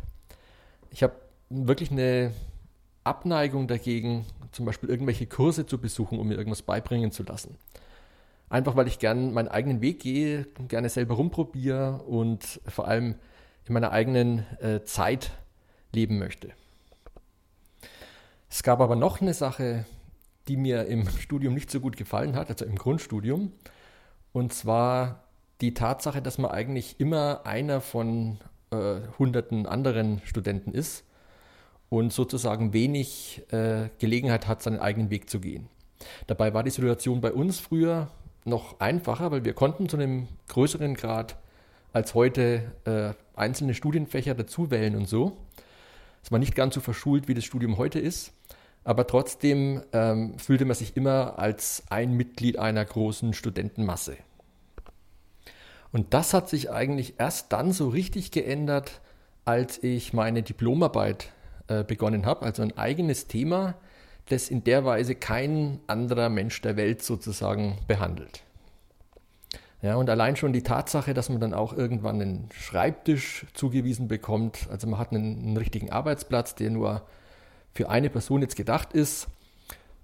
Ich 0.91 1.03
habe 1.03 1.15
wirklich 1.51 1.91
eine 1.91 2.33
Abneigung 3.03 3.67
dagegen, 3.67 4.25
zum 4.53 4.65
Beispiel 4.67 4.89
irgendwelche 4.89 5.27
Kurse 5.27 5.67
zu 5.67 5.79
besuchen, 5.79 6.19
um 6.19 6.29
mir 6.29 6.37
irgendwas 6.37 6.63
beibringen 6.63 7.13
zu 7.13 7.23
lassen. 7.23 7.57
Einfach 8.51 8.77
weil 8.77 8.87
ich 8.87 8.99
gern 8.99 9.33
meinen 9.33 9.49
eigenen 9.49 9.81
Weg 9.81 10.01
gehe, 10.01 10.47
gerne 10.69 10.89
selber 10.89 11.15
rumprobiere 11.15 12.03
und 12.05 12.61
vor 12.67 12.89
allem 12.89 13.17
in 13.67 13.75
meiner 13.75 13.93
eigenen 13.93 14.47
äh, 14.61 14.83
Zeit 14.85 15.33
leben 15.93 16.19
möchte. 16.19 16.51
Es 18.49 18.63
gab 18.63 18.81
aber 18.81 18.97
noch 18.97 19.21
eine 19.21 19.35
Sache, 19.35 19.85
die 20.49 20.57
mir 20.57 20.87
im 20.87 21.09
Studium 21.19 21.55
nicht 21.55 21.71
so 21.71 21.81
gut 21.81 21.97
gefallen 21.97 22.37
hat, 22.37 22.49
also 22.49 22.65
im 22.65 22.77
Grundstudium. 22.77 23.53
Und 24.33 24.53
zwar 24.53 25.25
die 25.61 25.75
Tatsache, 25.75 26.23
dass 26.23 26.39
man 26.39 26.51
eigentlich 26.51 27.01
immer 27.01 27.43
einer 27.45 27.81
von 27.81 28.39
äh, 28.71 29.01
hunderten 29.19 29.67
anderen 29.67 30.23
Studenten 30.25 30.73
ist 30.73 31.05
und 31.91 32.13
sozusagen 32.13 32.73
wenig 32.73 33.43
äh, 33.51 33.89
Gelegenheit 33.99 34.47
hat, 34.47 34.63
seinen 34.63 34.79
eigenen 34.79 35.11
Weg 35.11 35.31
zu 35.31 35.41
gehen. 35.41 35.69
Dabei 36.27 36.55
war 36.55 36.63
die 36.63 36.71
Situation 36.71 37.21
bei 37.21 37.33
uns 37.33 37.59
früher 37.59 38.09
noch 38.45 38.81
einfacher, 38.81 39.31
weil 39.31 39.45
wir 39.45 39.55
konnten 39.55 39.89
zu 39.89 39.97
einem 39.97 40.29
größeren 40.49 40.95
Grad 40.95 41.37
als 41.93 42.15
heute 42.15 42.73
äh, 42.85 43.13
einzelne 43.39 43.75
Studienfächer 43.75 44.35
dazu 44.35 44.71
wählen 44.71 44.97
und 44.97 45.09
so. 45.09 45.37
Es 46.23 46.31
war 46.31 46.39
nicht 46.39 46.55
ganz 46.55 46.75
so 46.75 46.81
verschult, 46.81 47.29
wie 47.29 47.35
das 47.35 47.45
Studium 47.45 47.79
heute 47.79 47.99
ist, 47.99 48.33
aber 48.85 49.07
trotzdem 49.07 49.83
ähm, 49.93 50.39
fühlte 50.39 50.65
man 50.65 50.77
sich 50.77 50.97
immer 50.97 51.39
als 51.39 51.83
ein 51.89 52.13
Mitglied 52.13 52.59
einer 52.59 52.85
großen 52.85 53.33
Studentenmasse. 53.33 54.17
Und 55.91 56.13
das 56.13 56.35
hat 56.35 56.49
sich 56.49 56.71
eigentlich 56.71 57.15
erst 57.19 57.53
dann 57.53 57.73
so 57.73 57.89
richtig 57.89 58.31
geändert, 58.31 59.01
als 59.45 59.83
ich 59.83 60.13
meine 60.13 60.43
Diplomarbeit 60.43 61.31
äh, 61.69 61.85
begonnen 61.85 62.27
habe, 62.27 62.45
also 62.45 62.63
ein 62.63 62.77
eigenes 62.77 63.27
Thema, 63.27 63.75
das 64.29 64.51
in 64.51 64.65
der 64.65 64.85
Weise 64.85 65.15
kein 65.15 65.81
anderer 65.87 66.29
Mensch 66.29 66.61
der 66.61 66.77
Welt 66.77 67.03
sozusagen 67.03 67.79
behandelt. 67.87 68.43
Ja, 69.81 69.95
und 69.95 70.11
allein 70.11 70.35
schon 70.35 70.53
die 70.53 70.65
Tatsache, 70.65 71.15
dass 71.15 71.29
man 71.29 71.41
dann 71.41 71.55
auch 71.55 71.73
irgendwann 71.73 72.21
einen 72.21 72.49
Schreibtisch 72.53 73.47
zugewiesen 73.55 74.09
bekommt, 74.09 74.67
also 74.71 74.89
man 74.89 74.99
hat 74.99 75.13
einen, 75.13 75.39
einen 75.39 75.57
richtigen 75.57 75.91
Arbeitsplatz, 75.91 76.57
der 76.57 76.71
nur 76.71 77.03
für 77.73 77.89
eine 77.89 78.11
Person 78.11 78.43
jetzt 78.43 78.57
gedacht 78.57 78.93
ist, 78.93 79.29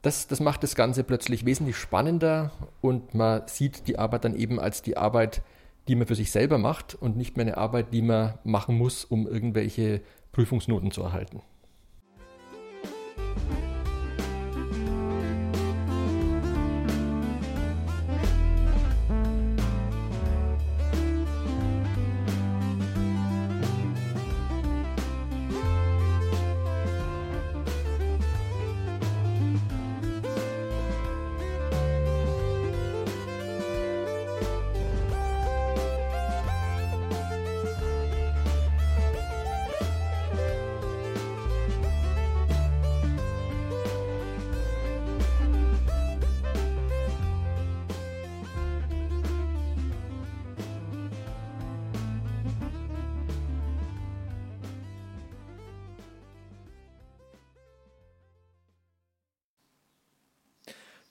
das, 0.02 0.28
das 0.28 0.38
macht 0.38 0.62
das 0.62 0.76
Ganze 0.76 1.02
plötzlich 1.02 1.44
wesentlich 1.44 1.76
spannender 1.76 2.52
und 2.82 3.14
man 3.14 3.42
sieht 3.46 3.88
die 3.88 3.98
Arbeit 3.98 4.24
dann 4.24 4.36
eben 4.36 4.60
als 4.60 4.82
die 4.82 4.96
Arbeit, 4.96 5.42
die 5.88 5.96
man 5.96 6.06
für 6.06 6.14
sich 6.14 6.30
selber 6.30 6.58
macht 6.58 6.94
und 6.94 7.16
nicht 7.16 7.36
mehr 7.36 7.46
eine 7.46 7.56
Arbeit, 7.56 7.92
die 7.92 8.02
man 8.02 8.34
machen 8.44 8.76
muss, 8.76 9.04
um 9.04 9.26
irgendwelche 9.26 10.02
Prüfungsnoten 10.30 10.90
zu 10.90 11.02
erhalten. 11.02 11.42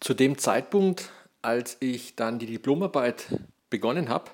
Zu 0.04 0.14
dem 0.14 0.38
Zeitpunkt, 0.38 1.12
als 1.42 1.78
ich 1.80 2.18
dann 2.18 2.38
die 2.38 2.46
Diplomarbeit 2.46 3.40
begonnen 3.70 4.10
habe, 4.10 4.32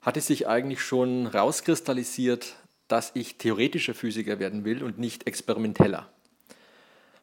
hatte 0.00 0.20
sich 0.20 0.48
eigentlich 0.48 0.80
schon 0.80 1.28
rauskristallisiert, 1.28 2.56
dass 2.88 3.12
ich 3.14 3.38
theoretischer 3.38 3.94
Physiker 3.94 4.40
werden 4.40 4.64
will 4.64 4.82
und 4.82 4.98
nicht 4.98 5.28
experimenteller. 5.28 6.10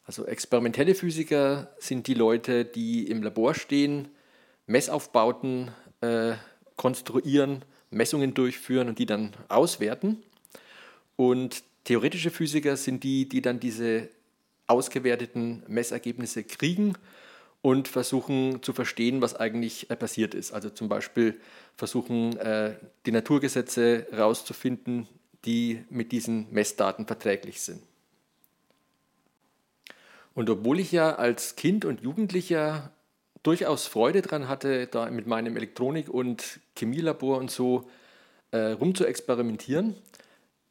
Also 0.05 0.25
experimentelle 0.25 0.95
Physiker 0.95 1.75
sind 1.77 2.07
die 2.07 2.13
Leute, 2.13 2.63
die 2.63 3.09
im 3.09 3.21
Labor 3.21 3.53
stehen, 3.53 4.07
Messaufbauten 4.67 5.69
äh, 5.99 6.35
konstruieren, 6.77 7.65
Messungen 7.89 8.33
durchführen 8.33 8.87
und 8.87 8.99
die 8.99 9.05
dann 9.05 9.33
auswerten. 9.49 10.23
Und 11.17 11.61
theoretische 11.83 12.31
Physiker 12.31 12.77
sind 12.77 13.03
die, 13.03 13.27
die 13.27 13.41
dann 13.41 13.59
diese 13.59 14.07
ausgewerteten 14.65 15.63
Messergebnisse 15.67 16.45
kriegen 16.45 16.95
und 17.65 17.87
versuchen 17.87 18.61
zu 18.61 18.73
verstehen, 18.73 19.23
was 19.23 19.35
eigentlich 19.35 19.89
äh, 19.89 19.95
passiert 19.95 20.35
ist. 20.35 20.51
Also 20.51 20.69
zum 20.69 20.87
Beispiel 20.87 21.41
versuchen, 21.75 22.37
äh, 22.37 22.75
die 23.07 23.11
Naturgesetze 23.11 24.05
herauszufinden, 24.11 25.07
die 25.45 25.83
mit 25.89 26.11
diesen 26.11 26.45
Messdaten 26.51 27.07
verträglich 27.07 27.61
sind. 27.61 27.81
Und 30.35 30.47
obwohl 30.51 30.79
ich 30.79 30.91
ja 30.91 31.15
als 31.15 31.55
Kind 31.55 31.85
und 31.85 32.01
Jugendlicher 32.01 32.91
durchaus 33.41 33.87
Freude 33.87 34.21
daran 34.21 34.47
hatte, 34.47 34.85
da 34.85 35.09
mit 35.09 35.25
meinem 35.25 35.57
Elektronik- 35.57 36.09
und 36.09 36.59
Chemielabor 36.77 37.39
und 37.39 37.49
so 37.49 37.89
äh, 38.51 38.73
rumzuexperimentieren, 38.73 39.95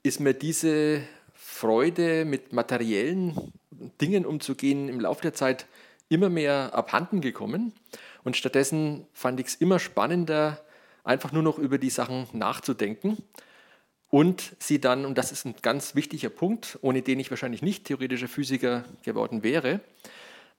ist 0.05 0.21
mir 0.21 0.33
diese 0.33 1.03
Freude, 1.35 2.25
mit 2.25 2.53
materiellen 2.53 3.53
Dingen 4.01 4.25
umzugehen, 4.25 4.89
im 4.89 5.01
Laufe 5.01 5.23
der 5.23 5.35
Zeit 5.35 5.67
immer 6.15 6.31
mehr 6.31 6.71
abhanden 6.73 7.21
gekommen. 7.21 7.73
Und 8.23 8.37
stattdessen 8.37 9.07
fand 9.13 9.41
ich 9.41 9.47
es 9.49 9.55
immer 9.57 9.79
spannender, 9.79 10.65
einfach 11.05 11.33
nur 11.33 11.43
noch 11.43 11.59
über 11.59 11.77
die 11.77 11.91
Sachen 11.91 12.27
nachzudenken 12.33 13.19
und 14.15 14.55
sie 14.61 14.81
dann, 14.81 15.05
und 15.07 15.19
das 15.19 15.33
ist 15.33 15.45
ein 15.45 15.57
ganz 15.61 15.97
wichtiger 15.97 16.29
Punkt, 16.29 16.79
ohne 16.83 17.03
den 17.03 17.19
ich 17.19 17.31
wahrscheinlich 17.31 17.63
nicht 17.63 17.85
theoretischer 17.85 18.29
Physiker 18.29 18.85
geworden 19.03 19.43
wäre, 19.43 19.81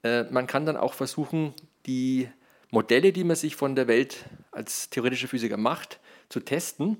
äh, 0.03 0.23
man 0.23 0.45
kann 0.45 0.65
dann 0.65 0.75
auch 0.75 0.93
versuchen, 0.93 1.53
die 1.85 2.27
Modelle, 2.69 3.13
die 3.13 3.23
man 3.23 3.37
sich 3.37 3.55
von 3.55 3.75
der 3.75 3.87
Welt 3.87 4.25
als 4.51 4.89
theoretischer 4.89 5.29
Physiker 5.29 5.55
macht, 5.55 6.01
zu 6.27 6.41
testen, 6.41 6.97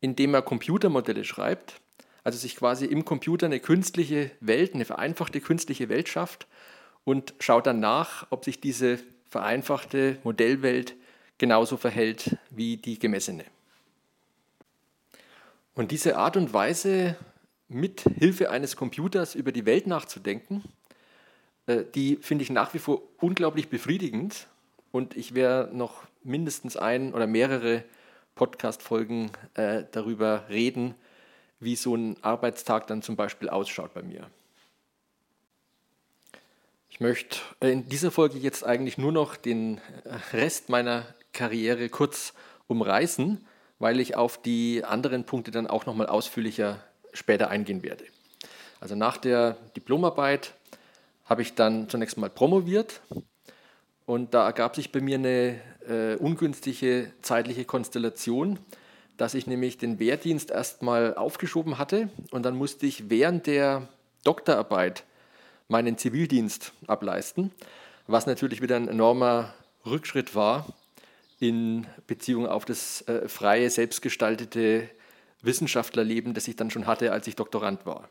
indem 0.00 0.32
man 0.32 0.44
Computermodelle 0.44 1.22
schreibt, 1.22 1.80
also 2.24 2.36
sich 2.36 2.56
quasi 2.56 2.86
im 2.86 3.04
Computer 3.04 3.46
eine 3.46 3.60
künstliche 3.60 4.32
Welt, 4.40 4.74
eine 4.74 4.84
vereinfachte 4.84 5.40
künstliche 5.40 5.88
Welt 5.88 6.08
schafft 6.08 6.48
und 7.04 7.34
schaut 7.40 7.66
dann 7.66 7.80
nach, 7.80 8.26
ob 8.30 8.44
sich 8.44 8.60
diese 8.60 8.98
vereinfachte 9.28 10.18
Modellwelt 10.24 10.94
genauso 11.38 11.76
verhält 11.76 12.36
wie 12.50 12.76
die 12.76 12.98
gemessene. 12.98 13.44
Und 15.74 15.90
diese 15.90 16.16
Art 16.16 16.36
und 16.36 16.52
Weise, 16.52 17.16
mit 17.68 18.02
Hilfe 18.02 18.50
eines 18.50 18.76
Computers 18.76 19.34
über 19.34 19.52
die 19.52 19.64
Welt 19.64 19.86
nachzudenken, 19.86 20.62
äh, 21.66 21.84
die 21.94 22.16
finde 22.16 22.44
ich 22.44 22.50
nach 22.50 22.74
wie 22.74 22.78
vor 22.78 23.02
unglaublich 23.18 23.68
befriedigend. 23.68 24.46
Und 24.90 25.16
ich 25.16 25.34
werde 25.34 25.74
noch 25.76 26.02
mindestens 26.22 26.76
ein 26.76 27.14
oder 27.14 27.26
mehrere 27.26 27.84
Podcast-Folgen 28.34 29.30
äh, 29.54 29.84
darüber 29.90 30.44
reden, 30.48 30.94
wie 31.60 31.76
so 31.76 31.94
ein 31.94 32.16
Arbeitstag 32.22 32.86
dann 32.86 33.02
zum 33.02 33.16
Beispiel 33.16 33.48
ausschaut 33.48 33.94
bei 33.94 34.02
mir. 34.02 34.28
Möchte 37.02 37.38
in 37.60 37.88
dieser 37.88 38.10
Folge 38.10 38.38
jetzt 38.38 38.64
eigentlich 38.64 38.96
nur 38.96 39.12
noch 39.12 39.36
den 39.36 39.80
Rest 40.32 40.68
meiner 40.68 41.04
Karriere 41.32 41.88
kurz 41.88 42.32
umreißen 42.66 43.44
weil 43.82 43.98
ich 43.98 44.14
auf 44.14 44.40
die 44.40 44.84
anderen 44.84 45.24
Punkte 45.24 45.50
dann 45.50 45.66
auch 45.66 45.86
nochmal 45.86 46.06
ausführlicher 46.06 46.78
später 47.12 47.50
eingehen 47.50 47.82
werde. 47.82 48.04
Also 48.80 48.94
nach 48.94 49.16
der 49.16 49.56
Diplomarbeit 49.76 50.54
habe 51.24 51.42
ich 51.42 51.56
dann 51.56 51.88
zunächst 51.88 52.16
mal 52.16 52.30
promoviert 52.30 53.00
und 54.06 54.34
da 54.34 54.46
ergab 54.46 54.76
sich 54.76 54.92
bei 54.92 55.00
mir 55.00 55.16
eine 55.16 55.60
äh, 55.88 56.14
ungünstige 56.14 57.12
zeitliche 57.22 57.64
Konstellation, 57.64 58.60
dass 59.16 59.34
ich 59.34 59.48
nämlich 59.48 59.78
den 59.78 59.98
Wehrdienst 59.98 60.52
erstmal 60.52 61.16
aufgeschoben 61.16 61.76
hatte 61.76 62.08
und 62.30 62.44
dann 62.44 62.54
musste 62.54 62.86
ich 62.86 63.10
während 63.10 63.48
der 63.48 63.88
Doktorarbeit 64.22 65.02
meinen 65.72 65.98
Zivildienst 65.98 66.72
ableisten, 66.86 67.50
was 68.06 68.26
natürlich 68.26 68.62
wieder 68.62 68.76
ein 68.76 68.86
enormer 68.86 69.52
Rückschritt 69.84 70.36
war, 70.36 70.66
in 71.40 71.88
Beziehung 72.06 72.46
auf 72.46 72.64
das 72.64 73.02
äh, 73.08 73.28
freie, 73.28 73.68
selbstgestaltete 73.68 74.88
Wissenschaftlerleben, 75.40 76.34
das 76.34 76.46
ich 76.46 76.54
dann 76.54 76.70
schon 76.70 76.86
hatte, 76.86 77.10
als 77.10 77.26
ich 77.26 77.34
Doktorand 77.34 77.84
war. 77.84 78.08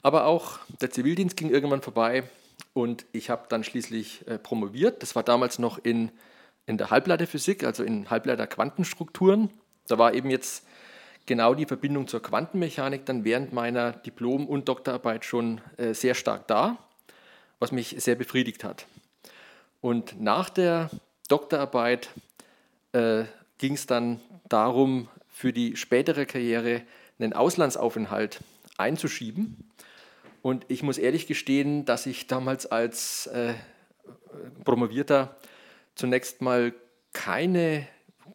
Aber 0.00 0.24
auch 0.24 0.60
der 0.80 0.90
Zivildienst 0.90 1.36
ging 1.36 1.50
irgendwann 1.50 1.82
vorbei 1.82 2.22
und 2.72 3.04
ich 3.12 3.28
habe 3.28 3.46
dann 3.50 3.64
schließlich 3.64 4.26
äh, 4.26 4.38
promoviert. 4.38 5.02
Das 5.02 5.16
war 5.16 5.22
damals 5.22 5.58
noch 5.58 5.76
in, 5.76 6.10
in 6.66 6.78
der 6.78 6.90
Halbleiterphysik, 6.90 7.64
also 7.64 7.82
in 7.82 8.08
Halbleiter-Quantenstrukturen. 8.08 9.50
Da 9.88 9.98
war 9.98 10.14
eben 10.14 10.30
jetzt 10.30 10.64
genau 11.26 11.54
die 11.54 11.66
Verbindung 11.66 12.06
zur 12.06 12.22
Quantenmechanik 12.22 13.04
dann 13.04 13.24
während 13.24 13.52
meiner 13.52 13.92
Diplom- 13.92 14.46
und 14.46 14.68
Doktorarbeit 14.68 15.24
schon 15.24 15.60
äh, 15.76 15.92
sehr 15.92 16.14
stark 16.14 16.46
da, 16.46 16.78
was 17.58 17.72
mich 17.72 17.96
sehr 17.98 18.14
befriedigt 18.14 18.64
hat. 18.64 18.86
Und 19.80 20.20
nach 20.20 20.48
der 20.48 20.90
Doktorarbeit 21.28 22.10
äh, 22.92 23.24
ging 23.58 23.74
es 23.74 23.86
dann 23.86 24.20
darum, 24.48 25.08
für 25.28 25.52
die 25.52 25.76
spätere 25.76 26.24
Karriere 26.24 26.82
einen 27.18 27.32
Auslandsaufenthalt 27.32 28.40
einzuschieben. 28.78 29.70
Und 30.42 30.64
ich 30.68 30.82
muss 30.82 30.98
ehrlich 30.98 31.26
gestehen, 31.26 31.84
dass 31.84 32.06
ich 32.06 32.26
damals 32.26 32.66
als 32.66 33.26
äh, 33.26 33.54
Promovierter 34.64 35.36
zunächst 35.94 36.40
mal 36.40 36.72
keine 37.12 37.86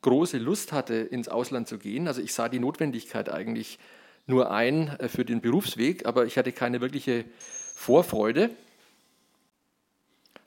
große 0.01 0.37
Lust 0.37 0.71
hatte, 0.71 0.95
ins 0.95 1.29
Ausland 1.29 1.67
zu 1.67 1.77
gehen. 1.77 2.07
Also 2.07 2.21
ich 2.21 2.33
sah 2.33 2.49
die 2.49 2.59
Notwendigkeit 2.59 3.29
eigentlich 3.29 3.79
nur 4.25 4.51
ein 4.51 4.87
äh, 4.99 5.07
für 5.07 5.25
den 5.25 5.41
Berufsweg, 5.41 6.05
aber 6.05 6.25
ich 6.25 6.37
hatte 6.37 6.51
keine 6.51 6.81
wirkliche 6.81 7.25
Vorfreude. 7.75 8.49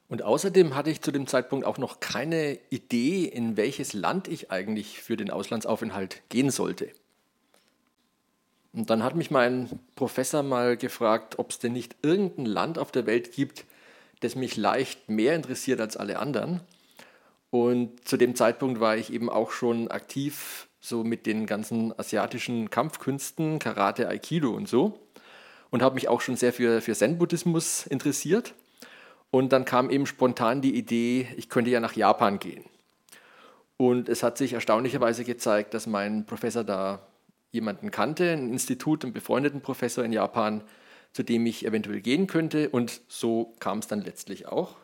Und 0.09 0.23
außerdem 0.23 0.75
hatte 0.75 0.90
ich 0.90 1.01
zu 1.01 1.11
dem 1.11 1.27
Zeitpunkt 1.27 1.67
auch 1.67 1.79
noch 1.79 1.99
keine 1.99 2.59
Idee, 2.71 3.25
in 3.25 3.57
welches 3.57 3.95
Land 3.95 4.29
ich 4.29 4.51
eigentlich 4.51 5.01
für 5.01 5.17
den 5.17 5.31
Auslandsaufenthalt 5.31 6.23
gehen 6.29 6.51
sollte. 6.51 6.90
Und 8.73 8.90
dann 8.90 9.03
hat 9.03 9.14
mich 9.14 9.31
mein 9.31 9.69
Professor 9.95 10.43
mal 10.43 10.77
gefragt, 10.77 11.38
ob 11.38 11.51
es 11.51 11.59
denn 11.59 11.73
nicht 11.73 11.97
irgendein 12.03 12.47
Land 12.47 12.79
auf 12.79 12.90
der 12.90 13.07
Welt 13.07 13.33
gibt, 13.33 13.64
das 14.21 14.35
mich 14.35 14.57
leicht 14.57 15.09
mehr 15.09 15.37
interessiert 15.37 15.81
als 15.81 15.97
alle 15.97 16.19
anderen. 16.19 16.61
Und 17.55 18.09
zu 18.09 18.17
dem 18.17 18.35
Zeitpunkt 18.35 18.81
war 18.81 18.97
ich 18.97 19.12
eben 19.12 19.31
auch 19.31 19.53
schon 19.53 19.87
aktiv 19.87 20.67
so 20.81 21.05
mit 21.05 21.25
den 21.25 21.47
ganzen 21.47 21.97
asiatischen 21.97 22.69
Kampfkünsten, 22.69 23.61
Karate, 23.61 24.09
Aikido 24.09 24.51
und 24.51 24.69
so. 24.69 24.99
Und 25.71 25.81
habe 25.81 25.95
mich 25.95 26.09
auch 26.09 26.21
schon 26.21 26.35
sehr 26.35 26.53
für, 26.53 26.81
für 26.81 26.95
Zen-Buddhismus 26.95 27.87
interessiert. 27.87 28.55
Und 29.31 29.53
dann 29.53 29.64
kam 29.64 29.88
eben 29.88 30.05
spontan 30.05 30.62
die 30.62 30.75
Idee, 30.75 31.29
ich 31.37 31.49
könnte 31.49 31.71
ja 31.71 31.79
nach 31.79 31.95
Japan 31.95 32.40
gehen. 32.40 32.64
Und 33.77 34.09
es 34.09 34.25
hat 34.25 34.37
sich 34.37 34.55
erstaunlicherweise 34.55 35.23
gezeigt, 35.23 35.75
dass 35.75 35.87
mein 35.87 36.27
Professor 36.27 36.64
da 36.64 37.07
jemanden 37.53 37.93
kannte, 37.93 38.33
ein 38.33 38.51
Institut, 38.51 39.05
einen 39.05 39.12
befreundeten 39.12 39.61
Professor 39.61 40.05
in 40.05 40.12
Japan, 40.12 40.64
zu 41.12 41.23
dem 41.23 41.47
ich 41.47 41.64
eventuell 41.64 42.01
gehen 42.01 42.27
könnte. 42.27 42.69
Und 42.69 43.01
so 43.07 43.55
kam 43.61 43.79
es 43.79 43.87
dann 43.87 44.01
letztlich 44.01 44.49
auch. 44.49 44.75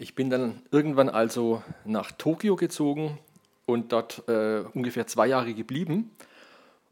Ich 0.00 0.14
bin 0.14 0.30
dann 0.30 0.62
irgendwann 0.70 1.10
also 1.10 1.62
nach 1.84 2.10
Tokio 2.10 2.56
gezogen 2.56 3.18
und 3.66 3.92
dort 3.92 4.26
äh, 4.28 4.64
ungefähr 4.72 5.06
zwei 5.06 5.26
Jahre 5.26 5.52
geblieben. 5.52 6.10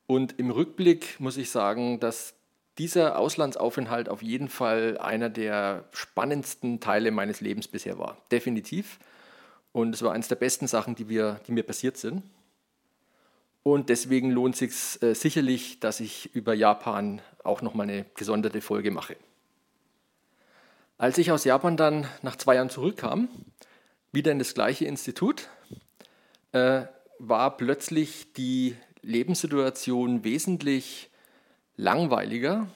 Und 0.07 0.39
im 0.39 0.51
Rückblick 0.51 1.19
muss 1.19 1.39
ich 1.39 1.51
sagen, 1.51 2.01
dass 2.01 2.35
dieser 2.77 3.19
Auslandsaufenthalt 3.19 4.11
auf 4.11 4.23
jeden 4.23 4.51
Fall 4.51 4.99
einer 4.99 5.31
der 5.31 5.85
spannendsten 5.93 6.81
Teile 6.81 7.11
meines 7.11 7.41
Lebens 7.41 7.67
bisher 7.67 7.99
war. 7.99 8.19
Definitiv. 8.31 8.99
Und 9.73 9.95
es 9.95 10.03
war 10.03 10.13
eines 10.13 10.29
der 10.29 10.37
besten 10.37 10.67
Sachen, 10.67 10.95
die, 10.95 11.09
wir, 11.09 11.41
die 11.47 11.53
mir 11.53 11.63
passiert 11.63 11.97
sind. 11.97 12.23
Und 13.63 13.89
deswegen 13.89 14.31
lohnt 14.33 14.61
es 14.61 14.93
sich 14.93 15.03
äh, 15.03 15.15
sicherlich, 15.15 15.81
dass 15.81 16.01
ich 16.01 16.35
über 16.35 16.53
Japan 16.53 17.23
auch 17.43 17.63
nochmal 17.63 17.89
eine 17.89 18.05
gesonderte 18.17 18.61
Folge 18.61 18.91
mache. 18.91 19.17
Als 21.01 21.17
ich 21.17 21.31
aus 21.31 21.45
Japan 21.45 21.77
dann 21.77 22.09
nach 22.23 22.35
zwei 22.35 22.57
Jahren 22.57 22.71
zurückkam, 22.71 23.29
wieder 24.11 24.33
in 24.33 24.41
das 24.41 24.53
gleiche 24.53 24.85
Institut, 24.85 25.49
äh, 26.51 26.83
war 27.21 27.57
plötzlich 27.57 28.33
die 28.33 28.75
Lebenssituation 29.03 30.25
wesentlich 30.25 31.09
langweiliger, 31.77 32.67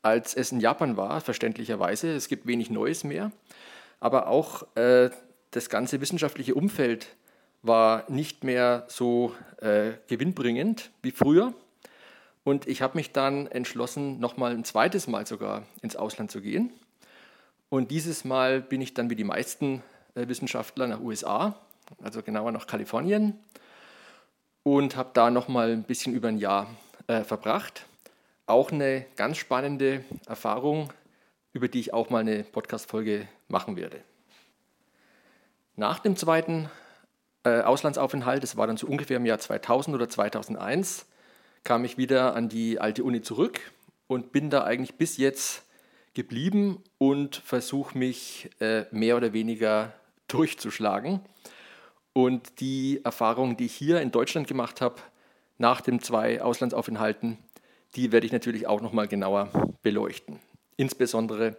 als 0.00 0.34
es 0.34 0.52
in 0.52 0.60
Japan 0.60 0.96
war, 0.96 1.20
verständlicherweise. 1.20 2.12
Es 2.12 2.28
gibt 2.28 2.46
wenig 2.46 2.70
Neues 2.70 3.02
mehr. 3.02 3.32
Aber 3.98 4.28
auch 4.28 4.64
äh, 4.76 5.10
das 5.50 5.68
ganze 5.68 6.00
wissenschaftliche 6.00 6.54
Umfeld 6.54 7.08
war 7.62 8.08
nicht 8.08 8.44
mehr 8.44 8.84
so 8.86 9.34
äh, 9.60 9.94
gewinnbringend 10.06 10.92
wie 11.02 11.10
früher. 11.10 11.52
Und 12.44 12.68
ich 12.68 12.80
habe 12.80 12.96
mich 12.96 13.10
dann 13.10 13.48
entschlossen, 13.48 14.20
nochmal 14.20 14.52
ein 14.52 14.62
zweites 14.62 15.08
Mal 15.08 15.26
sogar 15.26 15.64
ins 15.82 15.96
Ausland 15.96 16.30
zu 16.30 16.40
gehen. 16.40 16.72
Und 17.72 17.90
dieses 17.90 18.26
Mal 18.26 18.60
bin 18.60 18.82
ich 18.82 18.92
dann 18.92 19.08
wie 19.08 19.16
die 19.16 19.24
meisten 19.24 19.82
äh, 20.14 20.28
Wissenschaftler 20.28 20.86
nach 20.86 21.00
USA 21.00 21.56
also 22.02 22.22
genauer 22.22 22.52
nach 22.52 22.66
Kalifornien 22.66 23.38
und 24.62 24.94
habe 24.94 25.08
da 25.14 25.30
nochmal 25.30 25.70
ein 25.70 25.84
bisschen 25.84 26.12
über 26.12 26.28
ein 26.28 26.36
Jahr 26.36 26.66
äh, 27.06 27.22
verbracht. 27.22 27.86
Auch 28.44 28.72
eine 28.72 29.06
ganz 29.16 29.38
spannende 29.38 30.04
Erfahrung, 30.26 30.92
über 31.54 31.66
die 31.66 31.80
ich 31.80 31.94
auch 31.94 32.10
mal 32.10 32.18
eine 32.18 32.44
Podcast-Folge 32.44 33.26
machen 33.48 33.76
werde. 33.76 34.02
Nach 35.74 35.98
dem 35.98 36.14
zweiten 36.14 36.68
äh, 37.42 37.62
Auslandsaufenthalt, 37.62 38.42
das 38.42 38.58
war 38.58 38.66
dann 38.66 38.76
so 38.76 38.86
ungefähr 38.86 39.16
im 39.16 39.24
Jahr 39.24 39.38
2000 39.38 39.94
oder 39.94 40.10
2001, 40.10 41.06
kam 41.64 41.86
ich 41.86 41.96
wieder 41.96 42.36
an 42.36 42.50
die 42.50 42.80
alte 42.80 43.02
Uni 43.02 43.22
zurück 43.22 43.72
und 44.08 44.30
bin 44.30 44.50
da 44.50 44.62
eigentlich 44.62 44.96
bis 44.98 45.16
jetzt 45.16 45.64
geblieben 46.14 46.82
und 46.98 47.36
versuche 47.36 47.96
mich 47.96 48.50
äh, 48.60 48.84
mehr 48.90 49.16
oder 49.16 49.32
weniger 49.32 49.92
durchzuschlagen. 50.28 51.20
Und 52.12 52.60
die 52.60 53.00
Erfahrungen, 53.04 53.56
die 53.56 53.66
ich 53.66 53.74
hier 53.74 54.00
in 54.00 54.10
Deutschland 54.10 54.46
gemacht 54.46 54.80
habe, 54.80 54.96
nach 55.58 55.80
den 55.80 56.00
zwei 56.00 56.42
Auslandsaufenthalten, 56.42 57.38
die 57.94 58.12
werde 58.12 58.26
ich 58.26 58.32
natürlich 58.32 58.66
auch 58.66 58.80
nochmal 58.80 59.08
genauer 59.08 59.50
beleuchten. 59.82 60.40
Insbesondere 60.76 61.56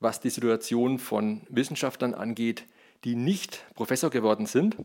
was 0.00 0.20
die 0.20 0.30
Situation 0.30 0.98
von 0.98 1.42
Wissenschaftlern 1.48 2.14
angeht, 2.14 2.64
die 3.04 3.14
nicht 3.14 3.64
Professor 3.74 4.10
geworden 4.10 4.46
sind, 4.46 4.76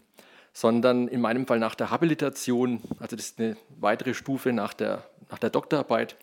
sondern 0.54 1.08
in 1.08 1.22
meinem 1.22 1.48
Fall 1.48 1.60
nach 1.60 1.76
der 1.76 1.92
Habilitation, 1.92 2.82
also 3.00 3.16
das 3.16 3.28
ist 3.28 3.40
eine 3.40 3.58
weitere 3.80 4.14
Stufe 4.14 4.54
nach 4.54 4.74
der, 4.74 5.04
nach 5.30 5.40
der 5.40 5.50
Doktorarbeit, 5.50 6.16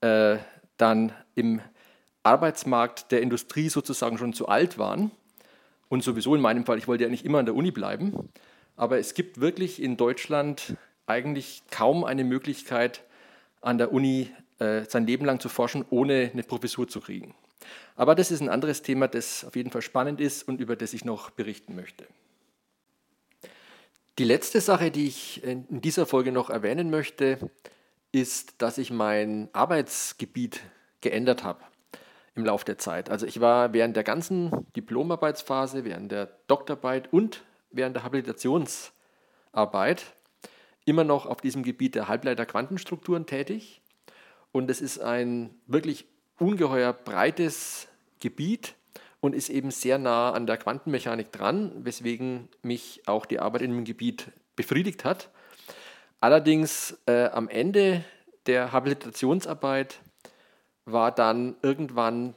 äh, 0.00 0.38
dann 0.76 1.12
im 1.34 1.60
Arbeitsmarkt 2.22 3.10
der 3.12 3.22
Industrie 3.22 3.68
sozusagen 3.68 4.18
schon 4.18 4.32
zu 4.32 4.48
alt 4.48 4.78
waren. 4.78 5.10
Und 5.88 6.04
sowieso 6.04 6.34
in 6.34 6.40
meinem 6.40 6.66
Fall, 6.66 6.78
ich 6.78 6.88
wollte 6.88 7.04
ja 7.04 7.10
nicht 7.10 7.24
immer 7.24 7.38
an 7.38 7.46
der 7.46 7.54
Uni 7.54 7.70
bleiben, 7.70 8.28
aber 8.76 8.98
es 8.98 9.14
gibt 9.14 9.40
wirklich 9.40 9.82
in 9.82 9.96
Deutschland 9.96 10.76
eigentlich 11.06 11.62
kaum 11.70 12.04
eine 12.04 12.24
Möglichkeit, 12.24 13.04
an 13.60 13.78
der 13.78 13.92
Uni 13.92 14.30
äh, 14.58 14.84
sein 14.84 15.06
Leben 15.06 15.24
lang 15.24 15.40
zu 15.40 15.48
forschen, 15.48 15.84
ohne 15.90 16.30
eine 16.32 16.42
Professur 16.42 16.86
zu 16.86 17.00
kriegen. 17.00 17.34
Aber 17.96 18.14
das 18.14 18.30
ist 18.30 18.40
ein 18.40 18.48
anderes 18.48 18.82
Thema, 18.82 19.08
das 19.08 19.44
auf 19.44 19.56
jeden 19.56 19.70
Fall 19.70 19.82
spannend 19.82 20.20
ist 20.20 20.46
und 20.46 20.60
über 20.60 20.76
das 20.76 20.92
ich 20.92 21.04
noch 21.04 21.30
berichten 21.30 21.74
möchte. 21.74 22.06
Die 24.18 24.24
letzte 24.24 24.60
Sache, 24.60 24.90
die 24.90 25.06
ich 25.06 25.42
in 25.42 25.80
dieser 25.80 26.06
Folge 26.06 26.32
noch 26.32 26.50
erwähnen 26.50 26.90
möchte, 26.90 27.50
ist, 28.12 28.54
dass 28.58 28.78
ich 28.78 28.90
mein 28.90 29.48
Arbeitsgebiet 29.52 30.60
geändert 31.00 31.44
habe 31.44 31.67
im 32.38 32.46
Laufe 32.46 32.64
der 32.64 32.78
Zeit. 32.78 33.10
Also 33.10 33.26
ich 33.26 33.40
war 33.40 33.74
während 33.74 33.96
der 33.96 34.04
ganzen 34.04 34.52
Diplomarbeitsphase, 34.76 35.84
während 35.84 36.12
der 36.12 36.28
Doktorarbeit 36.46 37.12
und 37.12 37.42
während 37.70 37.96
der 37.96 38.04
Habilitationsarbeit 38.04 40.06
immer 40.84 41.02
noch 41.04 41.26
auf 41.26 41.40
diesem 41.40 41.64
Gebiet 41.64 41.96
der 41.96 42.06
Halbleiter-Quantenstrukturen 42.08 43.26
tätig. 43.26 43.82
Und 44.52 44.70
es 44.70 44.80
ist 44.80 45.00
ein 45.00 45.50
wirklich 45.66 46.06
ungeheuer 46.38 46.92
breites 46.92 47.88
Gebiet 48.20 48.76
und 49.20 49.34
ist 49.34 49.50
eben 49.50 49.72
sehr 49.72 49.98
nah 49.98 50.30
an 50.30 50.46
der 50.46 50.58
Quantenmechanik 50.58 51.32
dran, 51.32 51.72
weswegen 51.84 52.48
mich 52.62 53.02
auch 53.06 53.26
die 53.26 53.40
Arbeit 53.40 53.62
in 53.62 53.72
dem 53.72 53.84
Gebiet 53.84 54.30
befriedigt 54.54 55.04
hat. 55.04 55.28
Allerdings 56.20 56.96
äh, 57.06 57.24
am 57.26 57.48
Ende 57.48 58.04
der 58.46 58.70
Habilitationsarbeit 58.72 59.98
war 60.92 61.12
dann 61.12 61.56
irgendwann 61.62 62.34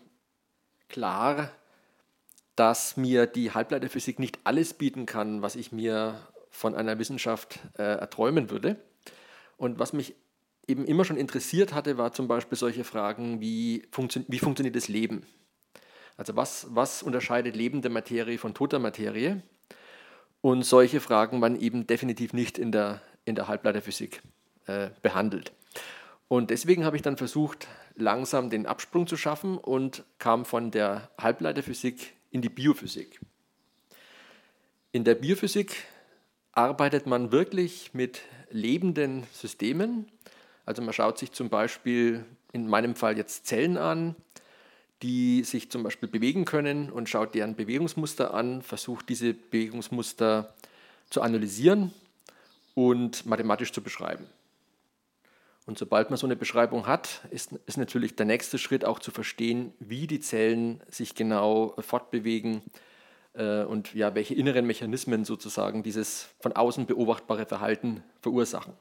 klar, 0.90 1.52
dass 2.56 2.98
mir 2.98 3.28
die 3.28 3.52
Halbleiterphysik 3.52 4.20
nicht 4.20 4.40
alles 4.44 4.74
bieten 4.74 5.06
kann, 5.06 5.42
was 5.42 5.56
ich 5.56 5.72
mir 5.72 6.20
von 6.50 6.76
einer 6.76 7.00
Wissenschaft 7.00 7.60
äh, 7.78 7.84
erträumen 7.84 8.50
würde. 8.50 8.76
Und 9.58 9.80
was 9.80 9.94
mich 9.94 10.16
eben 10.68 10.86
immer 10.86 11.06
schon 11.06 11.18
interessiert 11.18 11.74
hatte, 11.74 11.98
war 11.98 12.14
zum 12.14 12.28
Beispiel 12.28 12.58
solche 12.58 12.84
Fragen 12.84 13.40
wie, 13.42 13.88
funktio 13.92 14.24
wie 14.28 14.40
funktioniert 14.40 14.76
das 14.76 14.88
Leben? 14.88 15.26
Also 16.18 16.36
was, 16.36 16.68
was 16.70 17.04
unterscheidet 17.04 17.56
lebende 17.56 17.90
Materie 17.90 18.38
von 18.38 18.54
toter 18.54 18.80
Materie? 18.80 19.42
Und 20.42 20.64
solche 20.64 21.00
Fragen 21.00 21.42
waren 21.42 21.60
eben 21.60 21.88
definitiv 21.88 22.34
nicht 22.34 22.58
in 22.58 22.72
der, 22.72 23.02
in 23.26 23.36
der 23.36 23.48
Halbleiterphysik 23.48 24.22
äh, 24.66 24.90
behandelt. 25.02 25.54
Und 26.32 26.50
deswegen 26.50 26.86
habe 26.86 26.96
ich 26.96 27.02
dann 27.02 27.17
versucht, 27.17 27.67
langsam 27.98 28.50
den 28.50 28.65
Absprung 28.65 29.06
zu 29.06 29.17
schaffen 29.17 29.58
und 29.58 30.06
kam 30.17 30.46
von 30.46 30.72
der 30.72 31.12
Halbleiterphysik 31.20 32.13
in 32.30 32.41
die 32.41 32.48
Biophysik. 32.48 33.20
In 34.94 35.04
der 35.04 35.15
Biophysik 35.15 35.76
arbeitet 36.54 37.06
man 37.06 37.34
wirklich 37.34 37.94
mit 37.94 38.22
lebenden 38.50 39.28
Systemen. 39.34 40.10
Also 40.65 40.82
man 40.82 40.94
schaut 40.94 41.17
sich 41.17 41.34
zum 41.34 41.50
Beispiel 41.50 42.24
in 42.54 42.65
meinem 42.65 42.96
Fall 42.96 43.17
jetzt 43.17 43.46
Zellen 43.46 43.76
an, 43.76 44.15
die 45.02 45.44
sich 45.44 45.70
zum 45.70 45.84
Beispiel 45.84 46.08
bewegen 46.08 46.46
können 46.46 46.89
und 46.94 47.10
schaut 47.10 47.36
deren 47.36 47.58
Bewegungsmuster 47.58 48.34
an, 48.34 48.62
versucht 48.62 49.10
diese 49.10 49.34
Bewegungsmuster 49.34 50.54
zu 51.10 51.24
analysieren 51.24 51.91
und 52.74 53.26
mathematisch 53.26 53.74
zu 53.74 53.82
beschreiben. 53.82 54.26
Und 55.65 55.78
sobald 55.78 56.10
man 56.10 56.17
so 56.17 56.26
eine 56.26 56.36
Beschreibung 56.36 56.88
hat, 56.88 57.21
ist, 57.30 57.54
ist 57.65 57.78
natürlich 57.78 58.15
der 58.15 58.26
nächste 58.26 58.58
Schritt 58.58 58.84
auch 58.84 59.00
zu 59.00 59.12
verstehen, 59.12 59.74
wie 59.80 60.08
die 60.08 60.19
Zellen 60.19 60.82
sich 60.89 61.13
genau 61.13 61.76
fortbewegen 61.80 62.63
äh, 63.34 63.63
und 63.63 63.93
ja, 63.93 64.15
welche 64.15 64.34
inneren 64.34 64.65
Mechanismen 64.65 65.24
sozusagen 65.24 65.84
dieses 65.84 66.30
von 66.39 66.54
außen 66.54 66.88
beobachtbare 66.88 67.45
Verhalten 67.45 68.04
verursachen. 68.21 68.74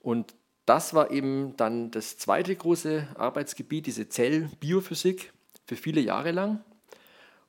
Und 0.00 0.34
das 0.64 0.94
war 0.94 1.10
eben 1.10 1.56
dann 1.56 1.90
das 1.90 2.16
zweite 2.16 2.54
große 2.54 3.06
Arbeitsgebiet, 3.16 3.86
diese 3.86 4.08
Zellbiophysik, 4.08 5.32
für 5.66 5.76
viele 5.76 6.00
Jahre 6.00 6.32
lang. 6.32 6.64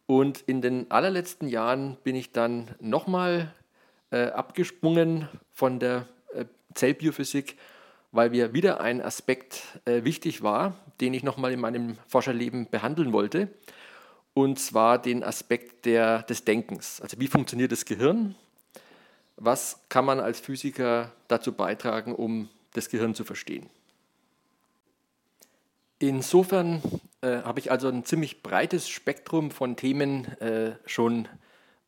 Und 0.05 0.41
in 0.41 0.61
den 0.61 0.91
allerletzten 0.91 1.47
Jahren 1.47 1.97
bin 2.03 2.15
ich 2.15 2.31
dann 2.33 2.67
nochmal 2.79 3.53
äh, 4.11 4.25
abgesprungen 4.25 5.29
von 5.53 5.79
der 5.79 6.07
äh, 6.33 6.45
Zellbiophysik 6.75 7.57
weil 8.11 8.29
mir 8.29 8.53
wieder 8.53 8.81
ein 8.81 9.01
Aspekt 9.01 9.63
äh, 9.85 10.03
wichtig 10.03 10.41
war, 10.43 10.75
den 10.99 11.13
ich 11.13 11.23
nochmal 11.23 11.53
in 11.53 11.59
meinem 11.59 11.97
Forscherleben 12.07 12.69
behandeln 12.69 13.13
wollte, 13.13 13.49
und 14.33 14.59
zwar 14.59 15.01
den 15.01 15.23
Aspekt 15.23 15.85
der, 15.85 16.23
des 16.23 16.45
Denkens. 16.45 17.01
Also 17.01 17.19
wie 17.19 17.27
funktioniert 17.27 17.71
das 17.71 17.85
Gehirn? 17.85 18.35
Was 19.35 19.81
kann 19.89 20.05
man 20.05 20.19
als 20.19 20.39
Physiker 20.39 21.11
dazu 21.27 21.53
beitragen, 21.53 22.13
um 22.13 22.49
das 22.73 22.89
Gehirn 22.89 23.15
zu 23.15 23.23
verstehen? 23.23 23.69
Insofern 25.99 26.81
äh, 27.21 27.41
habe 27.43 27.59
ich 27.59 27.71
also 27.71 27.87
ein 27.87 28.05
ziemlich 28.05 28.41
breites 28.41 28.89
Spektrum 28.89 29.51
von 29.51 29.75
Themen 29.75 30.25
äh, 30.39 30.75
schon 30.85 31.27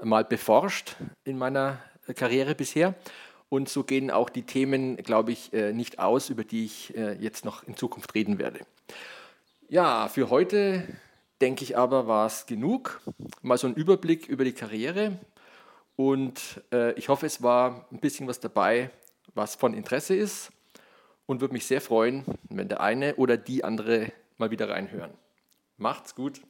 mal 0.01 0.23
beforscht 0.23 0.95
in 1.23 1.37
meiner 1.37 1.79
Karriere 2.15 2.53
bisher 2.55 2.95
und 3.53 3.69
so 3.69 3.83
gehen 3.83 4.09
auch 4.09 4.31
die 4.31 4.41
Themen, 4.41 4.97
glaube 4.97 5.31
ich, 5.31 5.53
äh, 5.53 5.73
nicht 5.73 5.99
aus, 5.99 6.31
über 6.31 6.43
die 6.43 6.65
ich 6.65 6.97
äh, 6.97 7.13
jetzt 7.19 7.45
noch 7.45 7.61
in 7.67 7.77
Zukunft 7.77 8.15
reden 8.15 8.39
werde. 8.39 8.61
Ja, 9.69 10.07
für 10.07 10.31
heute 10.31 10.87
denke 11.39 11.63
ich 11.63 11.77
aber, 11.77 12.07
war 12.07 12.25
es 12.25 12.47
genug. 12.47 12.99
Mal 13.43 13.59
so 13.59 13.67
ein 13.67 13.75
Überblick 13.75 14.27
über 14.27 14.43
die 14.43 14.53
Karriere. 14.53 15.19
Und 15.95 16.63
äh, 16.71 16.93
ich 16.93 17.09
hoffe, 17.09 17.27
es 17.27 17.43
war 17.43 17.85
ein 17.91 17.99
bisschen 17.99 18.27
was 18.27 18.39
dabei, 18.39 18.89
was 19.35 19.53
von 19.53 19.75
Interesse 19.75 20.15
ist. 20.15 20.51
Und 21.27 21.39
würde 21.39 21.53
mich 21.53 21.67
sehr 21.67 21.79
freuen, 21.79 22.25
wenn 22.49 22.69
der 22.69 22.81
eine 22.81 23.17
oder 23.17 23.37
die 23.37 23.63
andere 23.63 24.11
mal 24.39 24.49
wieder 24.49 24.67
reinhören. 24.67 25.11
Macht's 25.77 26.15
gut. 26.15 26.41